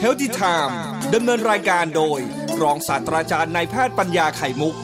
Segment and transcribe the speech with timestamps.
[0.00, 0.78] เฮลติไทม์
[1.14, 2.20] ดำเนินรายการโดย
[2.62, 4.74] รองศาสตราจารย์นายแพทย์ปัญญาไข่มุก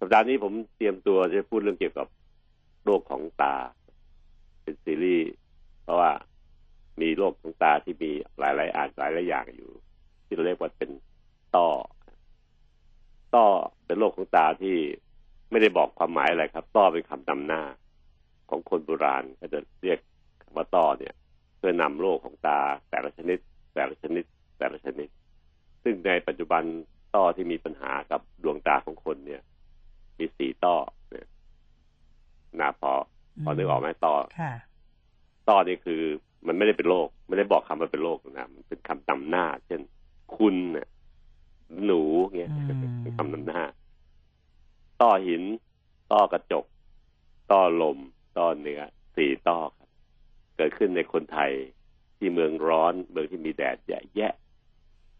[0.00, 2.06] สัปดาห์นี้ผมเตรียมตัวจะพูดเรื่องเกี่ยวกับ
[2.84, 3.54] โรคของตา
[4.62, 5.30] เป็นซีรีส์
[5.82, 6.12] เพราะว่า
[7.00, 9.70] มีโรคของตาที่มีหลาย ๆ อ่านหลายหลายอย่างอยู่
[10.26, 10.90] ที่เราเรียกว่าเป็น
[11.54, 11.66] ต้อ
[13.34, 13.46] ต้อ
[13.86, 14.76] เป็นโรคของตาที่
[15.50, 17.62] ไม่ได้บอกความหมายอะไรครับ ต้อเป็นคำนำหน้า
[18.50, 19.98] ของคนโบราณก็จะเรียก
[20.42, 21.14] คำว่าต้อเนี่ย
[21.58, 23.38] เพื่อนำโรคของตาแต่ละชนิด
[23.74, 24.24] แต่ละชนิด
[24.58, 25.08] แต่ละชนิด
[25.82, 26.62] ซึ่งในปัจจุบัน
[27.14, 29.42] ต้อที่มีปัญหากับดวงตาของคนเนี่ย
[30.18, 30.76] มีสี่ต้อ
[31.10, 31.26] เนี่ย
[32.60, 32.92] นะพอ
[33.44, 34.52] พอนึกออกไหมต้อค่ะ
[35.48, 36.02] ต้อนี่คือ
[36.46, 39.80] มันไม่ได้เป็นโรคไม่ได้บอกคำว่าเป็นโรคนะมันเป็นคำนำหน้า เช่น
[40.36, 40.88] คุณเนี่ย
[41.84, 42.02] หนู
[42.36, 42.66] เงี้ยอืม
[43.02, 43.62] เป็นคำนำหน้า
[45.00, 45.42] ต้อหิน
[46.12, 46.64] ต้อกระจก
[47.50, 47.98] ต้อลม
[48.38, 48.82] ต้อเนื้อ
[49.16, 49.88] สี่ต้อครับ
[50.56, 51.52] เกิดขึ้นในคนไทย
[52.18, 54.34] ที่เมืองร้อน เมืองที่มีแดดแย่แยะ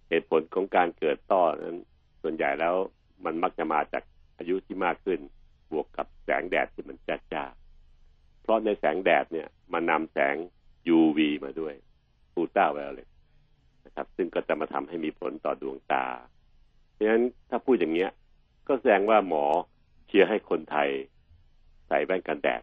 [0.09, 1.79] เหตุผลของการเกิดต้อนั้น
[2.23, 2.75] ส่วนใหญ่แล้ว
[3.25, 4.03] มันมักจะมาจาก
[4.39, 5.21] อายุที่มากขึ้น
[5.73, 10.37] บวกกับแสงแดดที่มันจ้าจ้าๆเพราะในแสงแดดเนี่ยมันนำแสง
[10.97, 11.75] UV มาด้วย
[12.35, 13.09] อูต้าไวโอเลต
[13.85, 16.07] นะครับ ซึ่งก็จะมาทำให้มีผลต่อดวงตา
[16.93, 18.11] เพราะฉะนั้นถ้าพูดอย่างเงี้ย
[18.69, 19.45] ก็แสดงว่าหมอ
[20.07, 20.89] เชียร์ให้คนไทย
[21.89, 22.63] ใส่แว่นกันแดด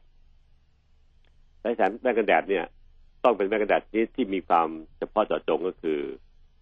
[1.66, 2.66] ใส่แว่นกันแดดเนี่ย
[3.24, 6.00] ต้องเป็นแว่นกันแดดนี้ที่มีความเฉพาะเจาะจงก็คือ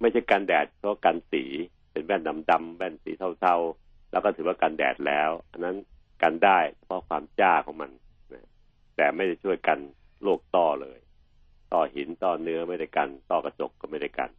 [0.01, 1.43] ไม่ใช่กันแดดเพราะกันสี
[1.91, 5.75] เป็นแว่นดำๆแว่นสีเทาๆแล้วก็ถือว่ากันแดดแล้ว อันนั้น
[6.21, 7.91] กันได้เพราะความจ้าของมัน
[8.95, 9.79] แต่ไม่ได้ช่วยกัน
[10.21, 10.99] โรคต้อเลย
[11.71, 14.29] ต้อหินต้อเนื้อไม่ได้กัน ต้อกระจกก็ไม่ได้กัน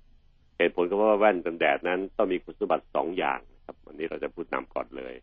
[0.59, 5.15] เหตุผลก็เพราะว่าแว่นกันแดดนั้นต้องมีคุณสมบัติสองอย่างครับวันนี้เราจะพูดนำก่อนเลย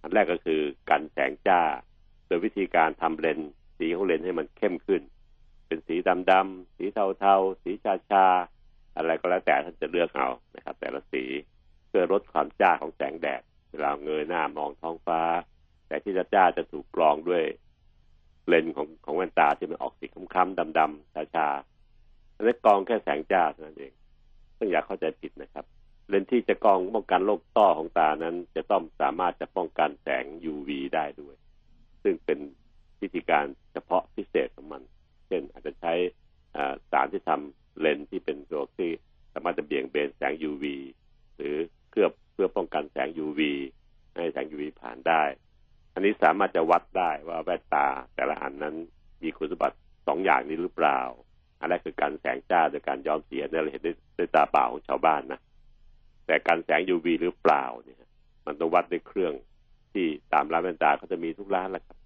[0.00, 1.60] อันแรกก็คือกันแสงจ้า
[2.26, 5.02] โดยวิธีการทำเลนส์ สีของเลนส์ให้มันเข้มขึ้น
[5.66, 5.96] เป็นสี
[6.30, 7.70] ดำๆสีเทาๆสี
[8.10, 11.24] ชาๆอะไรก็แล้วแต่ท่านจะเลือกเอานะครับ แต่ละสี
[11.88, 15.20] เพื่อลดความจ้าของแสงแดดเวลาเงยหน้ามองท้องฟ้า
[15.86, 17.44] แต่ที่จะจ้าจะถูกกรองด้วย
[18.48, 23.92] เลนส์ของของแว่นตาที่มันออกสีคล้ำๆดำๆชาๆอันนั้นกรองแค่แสงจ้าเท่านั้นเอง
[24.58, 25.64] ต้องอย่าเข้าใจผิดนะครับ
[26.08, 31.34] เลนส์ที่จะกรองป้องกันโรคต้อของตานั้น จะต้องสามารถจะป้องกันแสง UV ได้ด้วย
[32.02, 32.38] ซึ่งเป็น
[33.02, 34.82] วิธีการเฉพาะพิเศษของมัน
[35.28, 35.92] เช่นอาจจะใช้
[36.90, 38.90] สารที่ทำเลนส์ที่เป็นตัวที่
[39.32, 40.64] สามารถจะเบี่ยงเบนแสง UV
[41.36, 41.54] หรือ
[41.90, 43.40] เคลือบเพื่อป้องกันแสง UV
[44.14, 45.22] ให้แสง UV ผ่านได้
[45.94, 48.76] อันนี้สามารถจะวัดได้ว่าแว่นตาแต่ละอันนั้น
[49.22, 51.00] มีคุณสมบัติสองอย่างนี้หรือเปล่า
[51.58, 55.40] อันแรกคือการแสงจ้าโดยการย้อมสีอันนี้เราเห็นได้ด้วยตาเปล่าของชาวบ้านนะ
[56.26, 57.98] แต่การแสง UV หรือเปล่าเนี่ย
[58.46, 59.34] มันต้องวัดด้วยเครื่อง
[59.92, 61.98] ที่ตามร้านแว่นตาเขาจะมีทุกร้านแหละครับ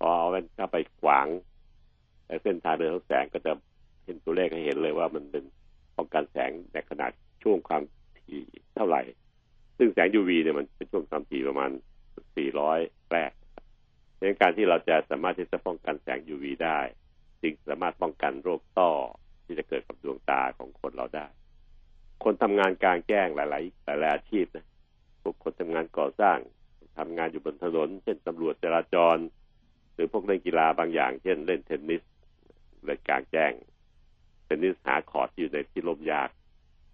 [0.00, 1.26] พอเอาแว่นเข้าไปขวาง
[2.42, 3.52] เส้นทางเดินของแสงก็จะ
[4.04, 5.44] เห็นตัวเลขให้เห็นเลยว่ามันเป็น
[5.96, 7.12] ป้องกันแสงในขนาด
[7.42, 7.82] ช่วงความ
[8.18, 8.44] ถี่
[8.74, 9.02] เท่าไหร่
[9.78, 11.70] ซึ่งแสง UV เนี่ยมันเป็นช่วงความถี่ประมาณ
[12.40, 13.32] 400 แรก
[14.16, 16.80] ดังนั้นการที่เราจะสามารถที่จะป้องกันแสง UV ได้
[17.42, 18.90] จึงสามารถป้องกันโรคต้อ
[19.44, 21.26] ที่จะเกิดกับดวงตาของคนเราได้
[22.24, 24.66] คนทำงานกลางแจ้งหลาย ๆ หลาย ๆ อาชีพนะ
[25.22, 26.38] พวกคนทำงานก่อสร้าง
[26.98, 29.16] ทำงานอยู่บนถนน เช่นตำรวจจราจร
[30.00, 32.02] รือพวกเล่นกีฬาบางอย่าง เช่นเล่นเทนนิส
[32.84, 33.52] เล่นกลางแจ้ง
[34.44, 36.30] เทนนิสหาคอร์ดที่อยู่ในที่ลมยาก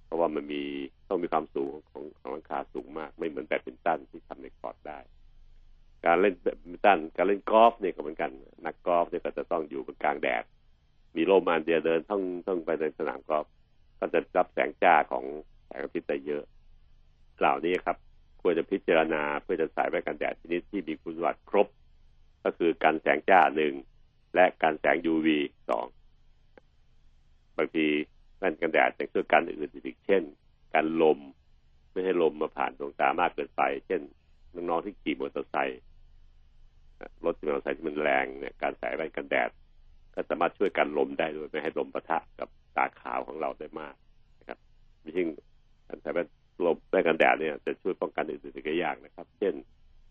[0.05, 0.63] เพราะว่ามันมี
[1.09, 4.99] ต้องมีความสูงของของหลังคาสูงมาก ไม่เหมือนแบดมินตันที่ทำในคอร์ตได้
[6.05, 8.31] การเล่นแบดมินตันการเล่นกอล์ฟเนี่ยก็เหมือนกัน
[8.67, 10.45] นักกอล์ฟเนี่ยก็จะต้องอยู่บนกลางแดด
[11.17, 13.47] มีลมอันเดียวเดินท่องท่องไปในสนามกอล์ฟ
[13.99, 15.25] ก็จะรับแสงจ้าของ
[15.67, 16.43] แสงอาทิตย์ได้เยอะ
[17.39, 17.97] เหล่านี้ครับ
[18.43, 21.67] ควรจะพิจารณาเพื่อจะใส่แว่นกันแดดชนิดที่มีคุณสมบัติครบ
[22.45, 23.75] ก็คือกันแสงจ้าหนึ่ง
[24.35, 25.29] และกันแสง UV
[25.69, 25.87] สอง
[27.57, 27.87] บางที
[28.39, 30.23] แว่นกันแดดยังช่วยกันอื่นอีกเช่น
[30.75, 31.19] กันลม
[31.91, 34.01] ไม่ให้ลมมาผ่านดวงตามากเกินไป เช่น
[34.55, 35.81] น้องๆที่ขี่มอเตอร์ไซค์
[37.25, 39.51] รถมอเตอร์ไซค์ที่มันแรงเนี่ยการใส่แว่นกันแดด
[40.15, 43.95] ก็สามารถช่วยกันลมได้ด้วยไม่ให้ลมปะทะกับตาขาวของเราได้มาก
[44.41, 44.59] นะครับ
[45.17, 45.29] ยิ่ง
[45.89, 46.29] การใส่แว่น
[46.65, 49.55] ลมแว่นกันแดดเนี่ยจะช่วยป้องกันอื่นๆอีกหลายอย่างนะครับ เช่น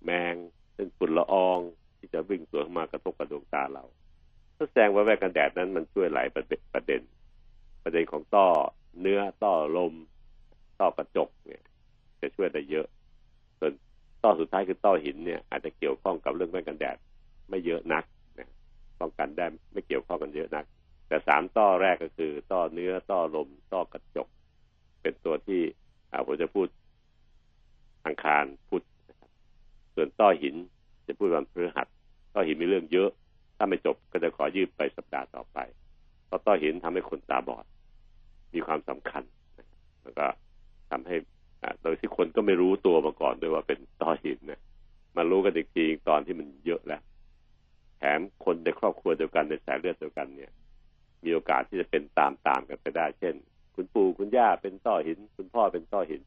[0.06, 0.36] แมง
[0.74, 1.60] เช่นฝุ่นละออง
[2.06, 3.84] ที่จะวิ่งสวนมากระทบกับดวงตาเรา
[4.58, 7.02] ก็แสดงว่าแว่นกันแดดนั้นมันช่วยหลายประเด็นประเด็น
[7.84, 8.48] ประเด็นของต้อ
[9.02, 9.94] เนื้อต้อลม
[10.80, 11.64] ต้อกระจกเนี่ย
[12.22, 12.88] จะช่วยได้เยอะ
[13.60, 13.74] ส่วน
[14.24, 16.98] ต้อสุดท้ายคือต้อหินเนี่ย อาจจะเกี่ยวข้องกับเรื่องแว่นกันแดด
[17.50, 18.04] ไม่เยอะนัก
[18.40, 18.50] นะ
[19.00, 20.66] ป้องกันได้ไม่เกี่ยวข้องกันเยอะนัก
[21.08, 24.28] แต่สามต้อแรกก็คือ ต้อเนื้อต้อลมต้อกระจก
[25.02, 25.62] เป็นตัวที่
[26.26, 26.68] ผมจะพูด
[28.06, 28.86] อังคารพุธ
[29.96, 30.56] ส่วนต้อหิน
[31.08, 31.88] จะพูดวันพฤหัส
[32.34, 33.10] ต้อหินมีเรื่องเยอะ
[33.58, 35.58] ถ้าไม่จบก็จะขอยืดไปสัปดาห์ต่อไป
[36.26, 37.66] เพราะต้อหินทำให้คนตาบอด
[38.54, 39.24] มีความสำคัญ
[40.04, 40.26] แล้วก็
[40.92, 41.16] ทำให้
[41.82, 44.62] โดยที่คนก็ไม่รู้ตัวมาก่อนด้วยว่าเป็นต้อหินนะ
[45.16, 47.02] มารู้กันอีกทีตอนที่มันเยอะแล้ว
[47.98, 50.52] แถมคนในครอบครัวเดียวกันในสายเลือดเดียวกันเนี่ย
[51.24, 53.36] มีโอกาสที่จะเป็นตามตามกันไปได้ เช่น
[53.76, 56.22] คุณปู่คุณย่าเป็นต้อหิน คุณพ่อเป็นต้อหิน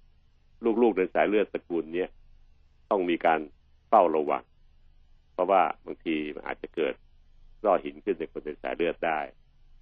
[0.83, 2.09] ลูกๆในสายเลือดตระกูลเนี้ย
[2.91, 3.41] ต้องมีการ
[3.89, 4.43] เฝ้าระวัง
[5.39, 6.95] เพราะว่าบางทีมันอาจจะเกิด
[7.65, 9.21] ร่อหินขึ้นในคนในสายเลือดได้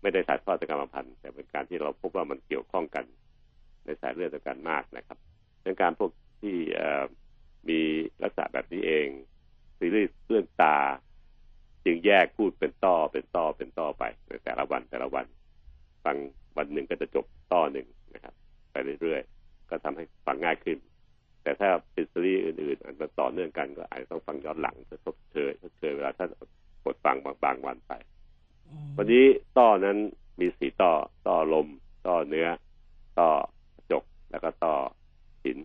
[0.02, 3.04] ไม่ได้ถ่ายทอดจากกรรมพันธุ์แต่เป็นการที่เราพบว่ามันเกี่ยวข้องกัน
[3.84, 5.18] ในสายเลือดเดียวกันมากนะครับ
[5.64, 6.10] ดังการพวก
[6.42, 6.56] ที่
[7.68, 7.80] มี
[8.22, 9.08] ลักษณะแบบนี้เอง
[9.78, 10.78] ซีรีส์เรื่องตา
[11.84, 15.26] จึงแยกพูดเป็นต่อเป็นต่อเป็นต่อไปในแต่ละวันแต่ละวัน
[16.04, 16.16] ฟัง
[16.56, 18.34] วันหนึ่งก็จะจบต่อหนึ่งนะครับ
[18.72, 20.78] ไปเรื่อยๆ ก็ทำให้ฟังง่ายขึ้น
[21.46, 26.28] แต่ถ้าเป็นซีรีส์อื่นๆอันมาต่อเนื่องกันก็อาจจะต้องฟังย้อนหลังจะทบเชยทบเชยเวลาท่าน
[26.84, 27.92] กดฟังบางบางวันไป
[28.96, 29.24] วันนี้
[29.58, 29.98] ต่อนั้น
[30.40, 30.92] มีสีต่อ
[31.28, 31.66] ต่อลม
[32.08, 32.48] ต่อเนื้อ
[33.20, 33.30] ต่อ
[33.92, 34.74] จกแล้วก็ต่อ
[35.44, 35.58] หิน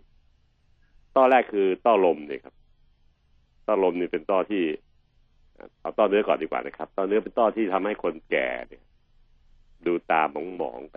[1.16, 2.54] ต่อแรกคือต่อลมนี่ครับ
[3.66, 4.62] ต่อลมนี่เป็นต่อที่
[5.80, 8.84] เอาต่อเนื้อก่อนดีกว่านะครับต่อเนื้อเป็นต่อที่ทำให้คนแก่เนี่ย
[9.86, 10.96] ดูตาหมองหมองไป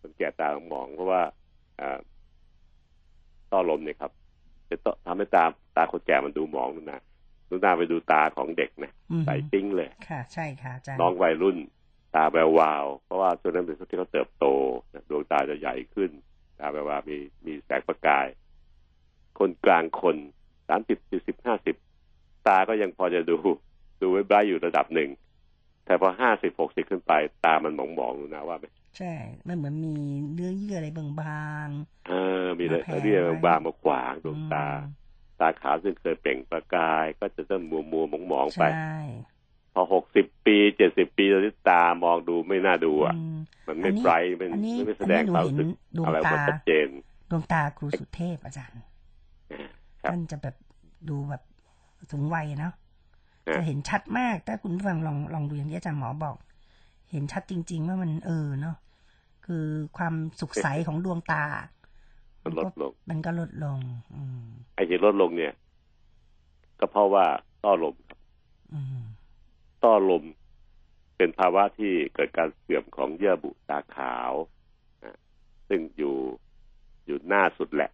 [0.00, 1.22] คนแก่ตาหมองเพราะว่า
[3.52, 4.12] ต่อลมเนี่ยครับ
[4.68, 4.76] จะ
[5.06, 5.44] ทำให้ตา
[5.76, 7.00] ตาคนแก่มันดูหมองนะ
[7.48, 8.92] ดูหน้าไปดูตาของเด็กนะ
[9.26, 11.56] ใส่ปิ้งเลยค่ะ ใช่ค่ะอาจารย์น้องวัยรุ่น
[12.14, 14.46] ตาแวววาว เพราะว่าช่วงนั้นเป็นช่วงที่เขาเติบโต
[15.10, 16.10] ดวงตาจะใหญ่ขึ้น
[16.60, 17.16] ตาแวววาวมี
[17.46, 18.26] มีแสงประกาย
[19.38, 20.16] คนกลางคน
[20.68, 21.76] สามสิบสี่สิบห้าสิบ
[22.46, 23.36] ตาก็ยังพอจะดู
[24.00, 25.10] ดูไว้บ้าอยู่ระดับหนึ่ง
[25.84, 27.12] แต่พอห้าสิบหกสิบขึ้นไป
[27.44, 28.66] ตามันหมองมองนะว่าไหม
[28.96, 29.14] ใช่
[29.48, 29.94] มันเหมือนมี
[30.34, 32.12] เนื้อเยื่ออะไรบางๆเอ
[32.42, 34.66] อ มีเนื้อเยื่อบางๆมาขวางดวงตา
[35.40, 38.64] ตาขาวซึ่งเคยเปล่งประกาย ก็จะเริ่มมัวมัวมองมองไป
[39.74, 43.14] พอหกสิบปีเจ็ดสิบปีตอนนี้ตามองดูไม่น่าดูอะ
[43.68, 44.50] มันไม่ไบรท์มัน
[44.86, 45.68] ไม่แสดงความรู้สึก
[46.06, 46.86] อะไรว่าชัดเจน
[47.30, 48.82] ดวงตาครูสุเทพอาจารย์
[50.04, 50.56] ท่านจะแบบ
[51.08, 51.42] ดูแบบ
[52.10, 52.72] สูงวัยเนาะ
[53.54, 56.36] จะเห็นชัดมาก ถ้าคุณฟังลองลองดูอย่างที่อาจารย์หมอบอก
[57.10, 58.76] เห็นชัดจริง ๆ ว่ามันเออเนาะ
[59.46, 59.66] คือ
[59.96, 61.44] ความสุขใสของดวงตา
[62.44, 63.78] มันลดลง มันก็ลดลง
[64.14, 64.22] อื
[64.74, 65.54] ไอ้ที่ลดลงเนี่ย
[66.80, 67.26] ก็เพราะว่า
[67.64, 68.18] ต้อลมครับ
[69.84, 70.24] ต้อลม
[71.16, 74.32] เป็นภาวะที่เกิดการเสื่อมของเยื่อบุตาขาว
[75.68, 76.16] ซึ่งอยู่
[77.06, 77.90] อยู่หน้าสุดแหละ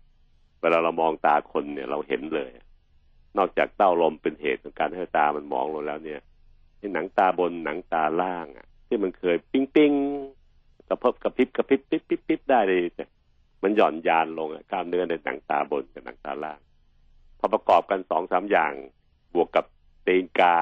[0.60, 2.50] เวลาเรามองตาคนเนี่ยเราเห็นเลย
[3.38, 6.20] นอกจากเต้าลมเป็นเหตุของการให้ตามันมองลงแล้วเนี่ย
[6.78, 10.41] ที่หนังตาบนหนังตาล่างอะ ที่มันเคยปิ้งปิ้งก
[10.92, 12.82] ระพบกระพริบกระพริบปิ๊บปิ๊บปิ๊บได้เลย
[13.62, 16.60] มันหย่อนยานลงกล้ามเนื้อในหนังตาบนกับหนังตาล่าง
[17.38, 18.72] พอประกอบกันสองสามอย่าง
[19.34, 19.64] บวกกับ
[20.06, 20.56] ตีนกา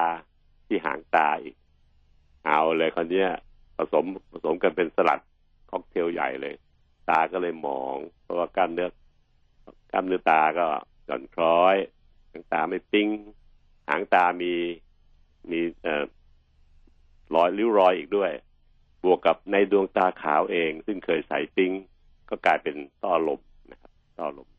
[0.67, 1.55] ที่หางตาอีก
[2.45, 3.25] เอาเลยคนนี้
[3.77, 5.19] ผสมผสมกันเป็นสลัด
[5.69, 6.55] ค็อกเทลใหญ่เลย
[7.09, 8.89] ตาก็เลยมอง เพราะว่ากล้ามเนื้อ
[9.91, 10.67] กล้ามเนื้อตาก็
[11.05, 11.75] หย่อนคล้อย
[12.31, 13.07] หางตาไม่ปิ้ง
[13.89, 14.53] หางตามี
[15.51, 16.05] มีเอ่อ
[17.35, 18.31] รอยริ้วรอยอีกด้วย
[19.03, 21.71] บวกกับในดวงตาขาวเอง ซึ่งเคยใส่ปิ้ง
[22.29, 24.49] ก็กลายเป็นต้อลมนะครับต้อลม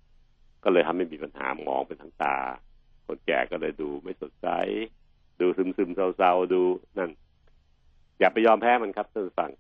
[0.65, 2.37] ก็เลยทำให้มีปัญหามองเป็นทั้งตา
[3.07, 4.49] คนแก่ก็เลยดูไม่สดใส
[5.41, 6.63] ดูซึมซึมเศร้าๆดู
[6.99, 7.11] นั่น
[8.19, 9.51] อย่าไปยอมแพ้มันครับท่านฟัง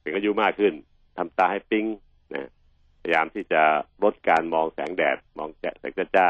[0.00, 0.74] เป็นอายุมากขึ้น
[1.16, 1.86] ทำตาให้ปิ้ง
[2.34, 2.50] นะ
[3.00, 3.62] พยายามที่จะ
[4.02, 5.74] ลดการมองแสงแดด มองแสง
[6.16, 6.28] จ้า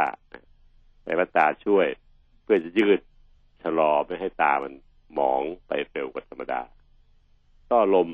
[1.02, 1.86] ใส่แว่นตาช่วย
[2.42, 3.00] เพื่อจะยืด
[3.62, 4.72] ชะลอไม่ให้ตามัน
[5.18, 6.60] มองไปเร็วกว่าธรรมดา
[7.72, 8.08] ต้อลม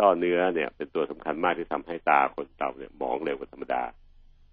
[0.00, 3.82] ต้อเนื้อเนี่ย เป็นตัวสำคัญมากที่ทำให้ตาคนเราเนี่ยมองเร็วกว่าธรรมดา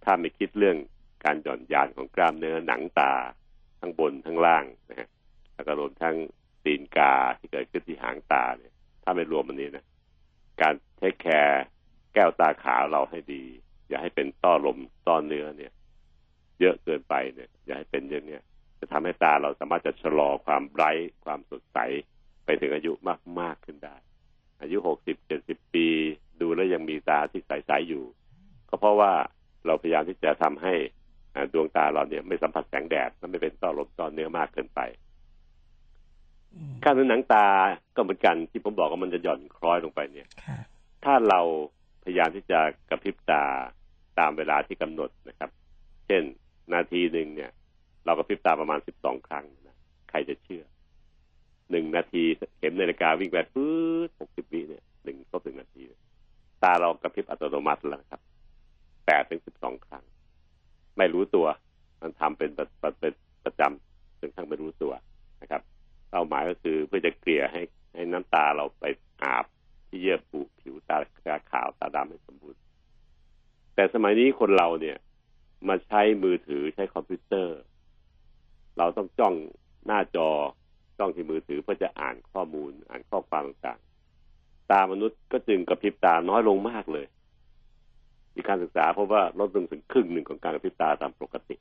[0.04, 0.78] ถ้าไม่คิดเรื่อง
[1.24, 3.14] การหย่อนยานของกล้ามเนื้อหนังตา
[3.80, 5.10] ทั้งบนทั้งล่างนะฮะ
[5.56, 6.16] แล้วก็รวมทั้ง
[6.66, 9.86] ตีนกาที่เกิดขึ้นที่หางตาเนี่ย ถ้าไม่รวมมันนี้นะ
[10.62, 11.64] การเทคแคร์
[12.14, 13.44] แก้วตาขาวเราให้ดี
[13.88, 14.78] อย่าให้เป็นต้อลม
[15.08, 15.74] ต้อเนื้อเนี่ย
[16.60, 18.42] เยอะเกินไปเนี่ย อย่าให้เป็นอย่างเนี้ย
[18.80, 20.92] จะทำให้ตาเราสามารถจะชะลอความไร้
[21.26, 21.78] ความสดใส
[22.46, 23.96] ไปถึงอายุมากมากขึ้นได้
[24.62, 25.88] อายุหกสิบเจ็ดสิบปี
[26.42, 28.04] ดูแล้วยังมีตาที่ใสๆอยู่
[28.70, 29.12] ก็เพราะว่า
[29.66, 30.74] เราพยายามที่จะทำให้
[31.54, 34.80] ดวงตาเราเนี่ยไม่สัมผัสแสงแดดมันไม่เป็นต้อลมต้อเนื้อมากเกินไป
[36.84, 37.48] ข้างหนังตา
[37.96, 40.28] ก็เหมือนกันที่ผมบอกว่ามันจะหย่อนคล้อยลงไปเนี่ย
[41.04, 41.42] ถ้าเรา
[42.04, 42.60] พยายามที่จะ
[42.90, 43.44] กระพริบตา
[44.20, 45.50] ตามเวลาที่กำหนดนะครับ
[46.08, 46.24] เช่น
[46.74, 47.52] นาทีหนึ่งเนี่ย
[48.06, 49.76] เรากระพริบตาประมาณสิบสองครั้งนะ
[50.10, 50.64] ใครจะเชื่อ
[51.72, 52.24] หนึ่งนาที
[52.58, 53.72] เข็มนาฬิกาวิ่งไปปื๊
[54.08, 55.84] ดหกสิบวิเนี่ยหนึ่งครบหนึ่งนาที
[56.64, 58.22] ตาเรากระพริบอัตโนมัติแล้วครับ
[59.06, 60.04] แปดถึงสิบสองครั้ง
[60.98, 61.48] ไม่รู้ตัว
[62.02, 63.14] มันทำเป็นเป็น
[63.46, 64.94] ประจำจนทั้งไม่รู้ตัว
[65.42, 65.62] นะครับ
[66.10, 67.62] เป้าหมายก็คือเพื่อจะเกลี่ยให้
[67.94, 68.86] ให้น้ำตาเราไป
[69.24, 69.46] อาบ
[69.88, 70.98] ที่เยื่อบุผิวตา
[71.28, 72.62] ตาขาวตาดำให้สมบูรณ์
[73.76, 74.98] แต่สมัยนี้คนเราเนี่ย
[75.68, 77.58] มาใช้มือถือใช้คอมพิวเตอร์
[78.78, 79.36] เราต้องจ้อง
[79.86, 80.30] หน้าจอ
[81.00, 87.06] จ้องที่มือถือเพื่อจะอ่านข้อมูล อ่านข้อความต่างๆ ตามนุษย์ก็จึงกระพริบตาน้อยลงมากเลย
[88.36, 91.56] มีการศึกษาพบว่าลดลงถึงครึ่งหนึ่งของการกระพริบตาตามปกติ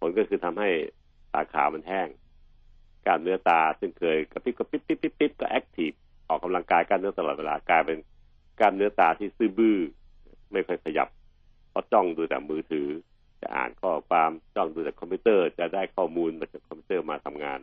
[0.00, 0.68] ผลก็คือทำให้
[1.32, 2.08] ตาขาวมันแห้ง
[3.06, 5.90] กล้ามเนื้อตาซึ่งเคยกระพริบกระพริบปิ๊บปิ๊บปิ๊บก็แอคทีฟ
[6.28, 7.98] ออกกำลังกายกล้ามเนื้อตลอดเวลากลายเป็น
[8.58, 9.78] กล้ามเนื้อตาที่ซื่อบื้อ
[10.52, 11.08] ไม่ค่อยขยับ
[11.70, 12.88] เพราะจ้องดูแต่มือถือ
[13.40, 17.60] จะอ่านข้อความจ้องดูแต่คอมพิวเตอร์จะได้ข้อมูลมาจากคอมพิวเตอร์มาทำงาน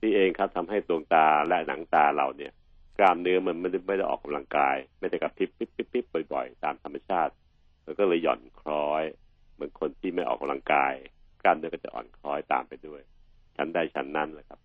[0.00, 2.52] ที่เองครับทำให้ดวงตาและหนังตาเราเนี่ย
[2.98, 7.32] กล้ามเนื้อมันไม่ได้ไม่ได้ออกกำลังกาย ไม่ได้กระพริบปิ๊บปิ๊บปิ๊บบ่อยๆ ตามธรรมชาติ
[7.84, 9.04] มันก็เลยหย่อนคล้อย
[9.54, 10.92] เหมือนคนที่ไม่ออกกำลังกาย
[11.42, 13.00] กล้ามเนื้อก็จะอ่อนคล้อยตามไปด้วย
[13.56, 14.60] ชั้นใดชั้นนั้นแหละครับ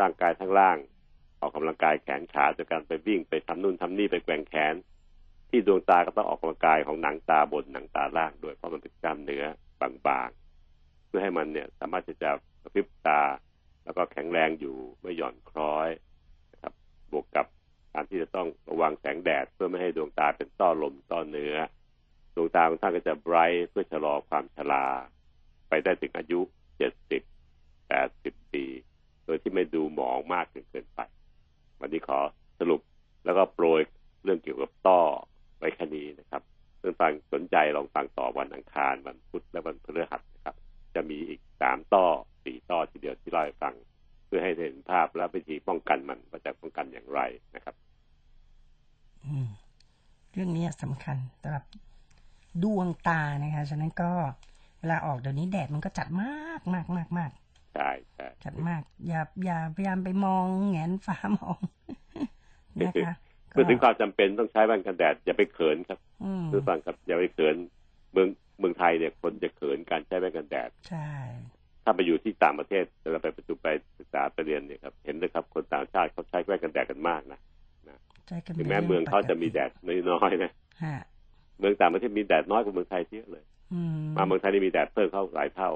[0.00, 0.78] ร่างกายทั้งล่าง
[1.40, 4.74] ออกกำลังกายแขนขาโดยการไปวิ่งไปทำนู่นทำนี่ไปแกว่งแขน
[5.50, 9.44] ที่ดวงตาก็ต้องออกกำลังกายของหนังตาบนหนังตาล่างด้วยเพราะมันเป็นกล้ามเนื้อ
[10.06, 12.30] บางๆเพื่อให้มันเนี่ย สามารถจะจะ
[12.62, 13.20] กระพริบตา
[13.88, 15.88] แล้วก็แข็งแรงอยู่ไม่หย่อนคล้อย
[16.52, 16.72] นะครับ
[17.12, 17.46] บวกกับ
[17.92, 21.56] การที่จะต้องระวังแสงแดดเพื่อไม่ให้ดวงตาเป็นต้อลมต้อเนื้อ
[22.34, 24.86] ดวงตาของท่านก็จะไบรท์เพื่อชะลอความชรา
[25.68, 26.40] ไปได้ถึงอายุ
[26.78, 27.22] เจ็ดสิบ
[27.88, 28.64] แปดสิบปี
[29.24, 31.00] โดยที่ไม่ดูหมองมากจนเกินไป
[31.80, 32.18] วันนี้ขอ
[32.58, 32.80] สรุป
[33.24, 33.80] แล้วก็โปรย
[34.24, 35.00] เรื่องเกี่ยวกับต้อ
[35.58, 36.42] ไว้แค่นี้นะครับ
[36.78, 40.56] เพื่อนฟังสนใจลองฟังต่อวันอังคารวันพุธและวันพฤหัสนะครับ
[40.94, 42.06] จะมีอีกสามต้อ
[42.48, 43.74] สี่ต้อทีเดียวที่เล่าให้ฟัง
[44.26, 47.20] เพื่อให้เห็นภาพและวิธีป้องกันมันว่าจะป้องกันอย่างไร
[47.54, 47.74] นะครับ
[49.24, 49.48] อืม
[50.32, 51.64] เรื่องนี้สำคัญสำหรับ
[52.62, 54.10] ดวงตานะคะฉะนั้นก็
[54.80, 57.30] เวลาออกเดี๋ยวนี้แดดมันก็จัดมากมากมากมาก
[57.74, 61.58] ใช่ใช่จัดมากอย่าอย่าพยายามไปมองแงนฟ้ามอง
[62.86, 63.14] นะคะ
[63.50, 67.56] เมื่อถึงความจำเป็นต้องใช้แว่นกันแดดอย่าไปเขินครับอืมเพื่อฟังครับอย่าไปเขิน
[68.12, 68.28] เมือง
[68.58, 71.10] เมืองไทยเนี่ยคนจะเขินการใช้แว่นกันแดด ใช่
[71.88, 73.68] ถ้าไปอยู่ที่ต่างประเทศเราไปประชุมไป
[73.98, 77.40] ศึกษาไปเรียนเนี่ยครับ เห็นเลยครับ คนต่างชาติเขาใช้แว่นกันแดดกันมากนะ
[78.26, 79.70] ใช่กันถึงแม้เมืองเขาจะมีแดด
[80.10, 80.52] น้อยๆนะ
[80.84, 80.96] ฮะ
[81.58, 85.70] เมืองต่างประเทศมีแดดน้อยกว่าเมืองไทยเยอะเลยอืมมาเมืองไทยนี่มีแดดเพิ่มเข้าหลายเท่า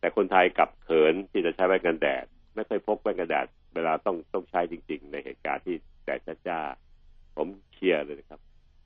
[0.00, 2.24] แต่คนไทยกลับเขินที่จะใช้แว่นกันแดด
[2.54, 5.74] ไม่เคยพกแว่นกันแดด เวลาต้องต้องใช้จริง ๆ ในเหตุการณ์ที่
[6.04, 8.40] แดดจ้าๆผมเชียร์เลยนะครับ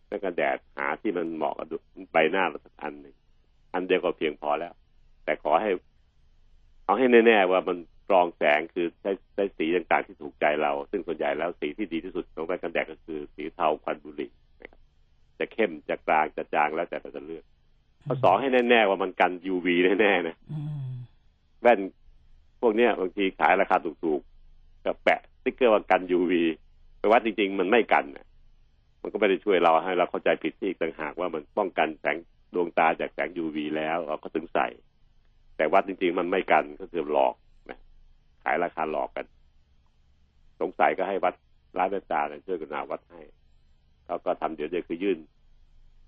[0.07, 1.67] แว่นกันแดดหาที่มันเหมาะกับ
[2.13, 3.15] ใบหน้าเราสักอันหนึ่ง
[3.75, 4.75] อันเดียวก็เพียงพอแล้ว
[5.25, 5.71] แต่ขอให้
[6.85, 14.81] เอาให้แน่ๆว่ามันกรองแสงคือใช้ใช้สีต่างๆที่ถูกใจเรา ซึ่งส่วนใหญ่แล้วสีที่ดีที่สุดของแว่นกันแดดก็คือสีเทาควันบุหรี่นะครับ
[15.39, 17.45] จะเข้มจะกลางจะจางแล้วแต่เราจะเลือก
[18.07, 19.67] ข้อสองให้แน่ๆว่ามันกัน UV
[20.01, 20.93] แน่ๆนะอืม
[21.63, 21.81] แว่น
[22.61, 26.33] พวกเนี้ยบางทีขายราคาถูกๆกับแปะสติ๊กเกอร์ว่ากัน UV
[26.99, 28.27] ไปวัดจริง ๆ มันไม่กันนะ
[29.03, 32.17] มันก็ไม่ได้ช่วยเราให้เราเข้าใจผิดที่อีกต่างหากว่ามันป้องกันแสง
[32.55, 34.67] ดวงตาจากแสง UV แล้วเราก็ถึงใส่
[35.57, 37.35] แต่วัดจริง ๆ มันไม่กันก็คือหลอก
[37.71, 37.79] นะ
[38.43, 39.27] ขายราคาหลอกกัน
[40.61, 41.35] สงสัยก็ให้วัด
[41.79, 43.21] ร้านแว่นตาเนี่ยช่วยกันนาวัดให้
[44.07, 45.19] เขาก็ทำเดี๋ยวเดียวคือยื่น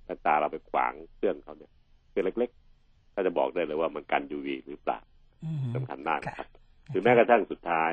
[0.04, 1.72] แว่นตาเราไปขวางเครื่องเขาเนี่ย
[2.08, 4.98] เครื่องเล็กๆก็จะบอกได้เลยว่ามันกัน UV หรือเปล่า
[5.44, 6.48] อืมสำคัญมากนะครับ
[6.88, 7.90] หรือแม้กระทั่งสุดท้าย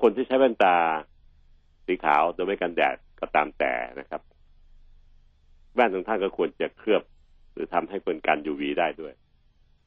[0.00, 0.76] คนที่ใช้แว่นตา
[1.86, 4.22] สีขาวโดยไม่กันแดดก็ตามแต่นะครับ
[5.74, 7.02] แว่นของท่านก็ควรจะเคลือบ
[7.52, 9.14] หรือทำให้เป็นกัน UV ได้ด้วย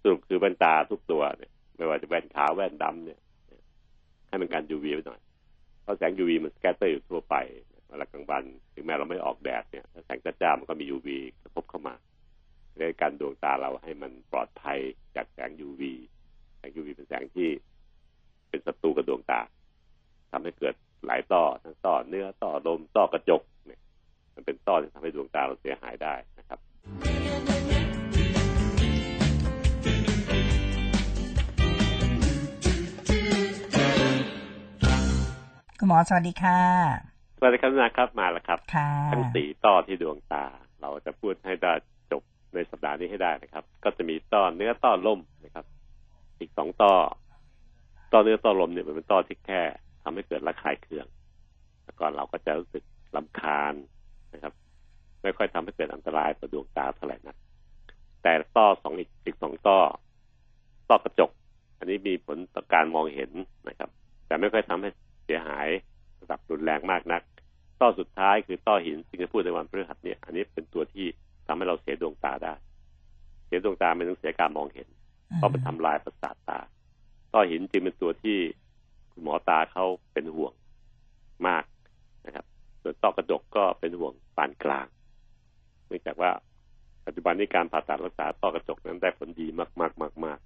[0.01, 3.20] สรุปคือแว่นตาทุกตัวเนี่ย ไม่ว่าจะแว่นขาวแว่นดำเนี่ย
[4.27, 5.22] ให้มันกัน UV ไว้หน่อย
[5.84, 7.36] เพราะแสง UV มันสแกตเตอร์อยู่ทั่วไป
[7.88, 8.43] เวลากลางวัน
[8.74, 11.08] ถึงแม้เราไม่ออกแดดเนี่ยถ้าแสงจ้าๆมันก็มี UV
[11.43, 11.96] กระทบเข้ามา
[12.79, 14.79] ในการดวงตาเราให้มันปลอดภัย
[15.15, 15.81] จากแสง UV
[16.58, 17.50] แสง UV เป็นแสงที่
[18.50, 19.41] เป็นศัตรูกับดวงตา
[20.31, 23.81] ทำให้เกิดหลายต้อทั้งต้อเนื้อต้อลมต้อกระจกเนี่ย
[24.36, 26.60] มันเป็นต้อที่ทำให้ดวงตาเราเสียหายได้นะครับ
[35.83, 36.59] คุณหมอสวัสดีค่ะ
[37.38, 40.45] สวัสดีครับนะครับมาแล้วครับค่ะทั้งสีต้อที่ดวงตา
[40.81, 41.73] เราจะพูดให้ได้
[42.11, 42.21] จบ
[42.53, 45.65] ในสัปดาห์นี้ให้ได้นะครับ ก็จะมีต้อเนื้อต้อลมนะครับ
[46.39, 46.93] อีกสองต้อ
[48.11, 49.61] ต้อเนื้อต้อลมเนี่ยมันเป็นต้อที่แค่
[50.03, 51.05] ทำให้เกิดระคายเคือง
[51.83, 52.83] แต่ก่อนเราก็จะรู้สึก
[53.15, 53.73] ลำคาญ
[54.33, 54.53] นะครับ
[55.23, 57.35] ไม่ค่อยทำให้เกิดอันตรายต่อดวงตาเท่าไหร่นัก
[58.23, 59.79] แต่ต้อสองอีกอีกสองต้อ
[60.89, 61.31] ต้อกระจก
[61.77, 63.31] อันนี้มีผลต่อการมองเห็น
[63.69, 63.89] นะครับ
[64.27, 65.67] แต่ไม่ค่อยทำให้เสียหาย
[66.21, 67.21] ระดับรุนแรงมากนัก
[67.81, 71.05] ต้อสุดท้ายคือต้อหินซึ่งจะพูดในวันพฤหัสเนี่ย อันนี้เป็นตัวที่
[71.47, 72.53] ทำให้เราเสียดวงตาได้
[73.45, 74.88] เสียดวงตาไม่ต้องเสียการมองเห็น
[75.35, 76.59] เพราะมันทำลายประสาทตา
[77.33, 78.38] ต้อหินจึงเป็นตัวที่
[79.11, 80.53] คุณหมอตาเขาเป็นห่วง
[81.47, 81.63] มาก
[82.25, 82.45] นะครับ
[82.81, 84.88] ส่วนต้อกระจกก็เป็นห่วงปานกลาง
[85.88, 86.31] เนื่องจากว่า
[87.05, 90.39] ปัจจุบันนี้การผ่าตัดรักษาต้อกระจกนั้นได้ผลดีมากมากมากมาก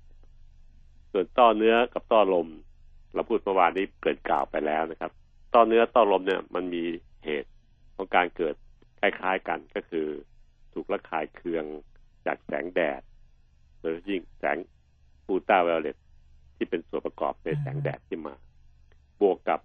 [1.11, 2.47] ส่วนต้อเนื้อกับต้อลม
[3.15, 5.11] เราพูดเมื่อวานนี้เกิดกล่าวไปแล้วนะครับ
[5.53, 6.83] ต้อเนื้อต้อลมเนี่ยมันมี
[7.25, 7.51] เหตุ
[7.95, 8.55] ของการเกิด
[8.99, 10.07] คล้ายๆกันก็คือ
[10.73, 11.65] ถูกระคายเคือง
[12.25, 13.01] จากแสงแดด
[13.81, 14.57] โดยยิ่งแสง
[15.27, 15.97] อูตราไวโอเลต
[16.55, 18.33] ที่เป็นส่วนประกอบในแสงแดดที่มา
[19.21, 19.59] บวกกับ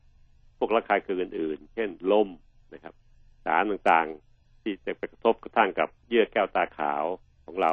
[0.59, 2.29] พวกระคายเคืองอื่นๆ เช่นลม
[2.75, 2.95] นะครับ
[3.45, 7.05] สารต่างๆที่จะไปกระทบกระทั่งกับเยื่อแก้วตาขาว
[7.45, 7.73] ของเรา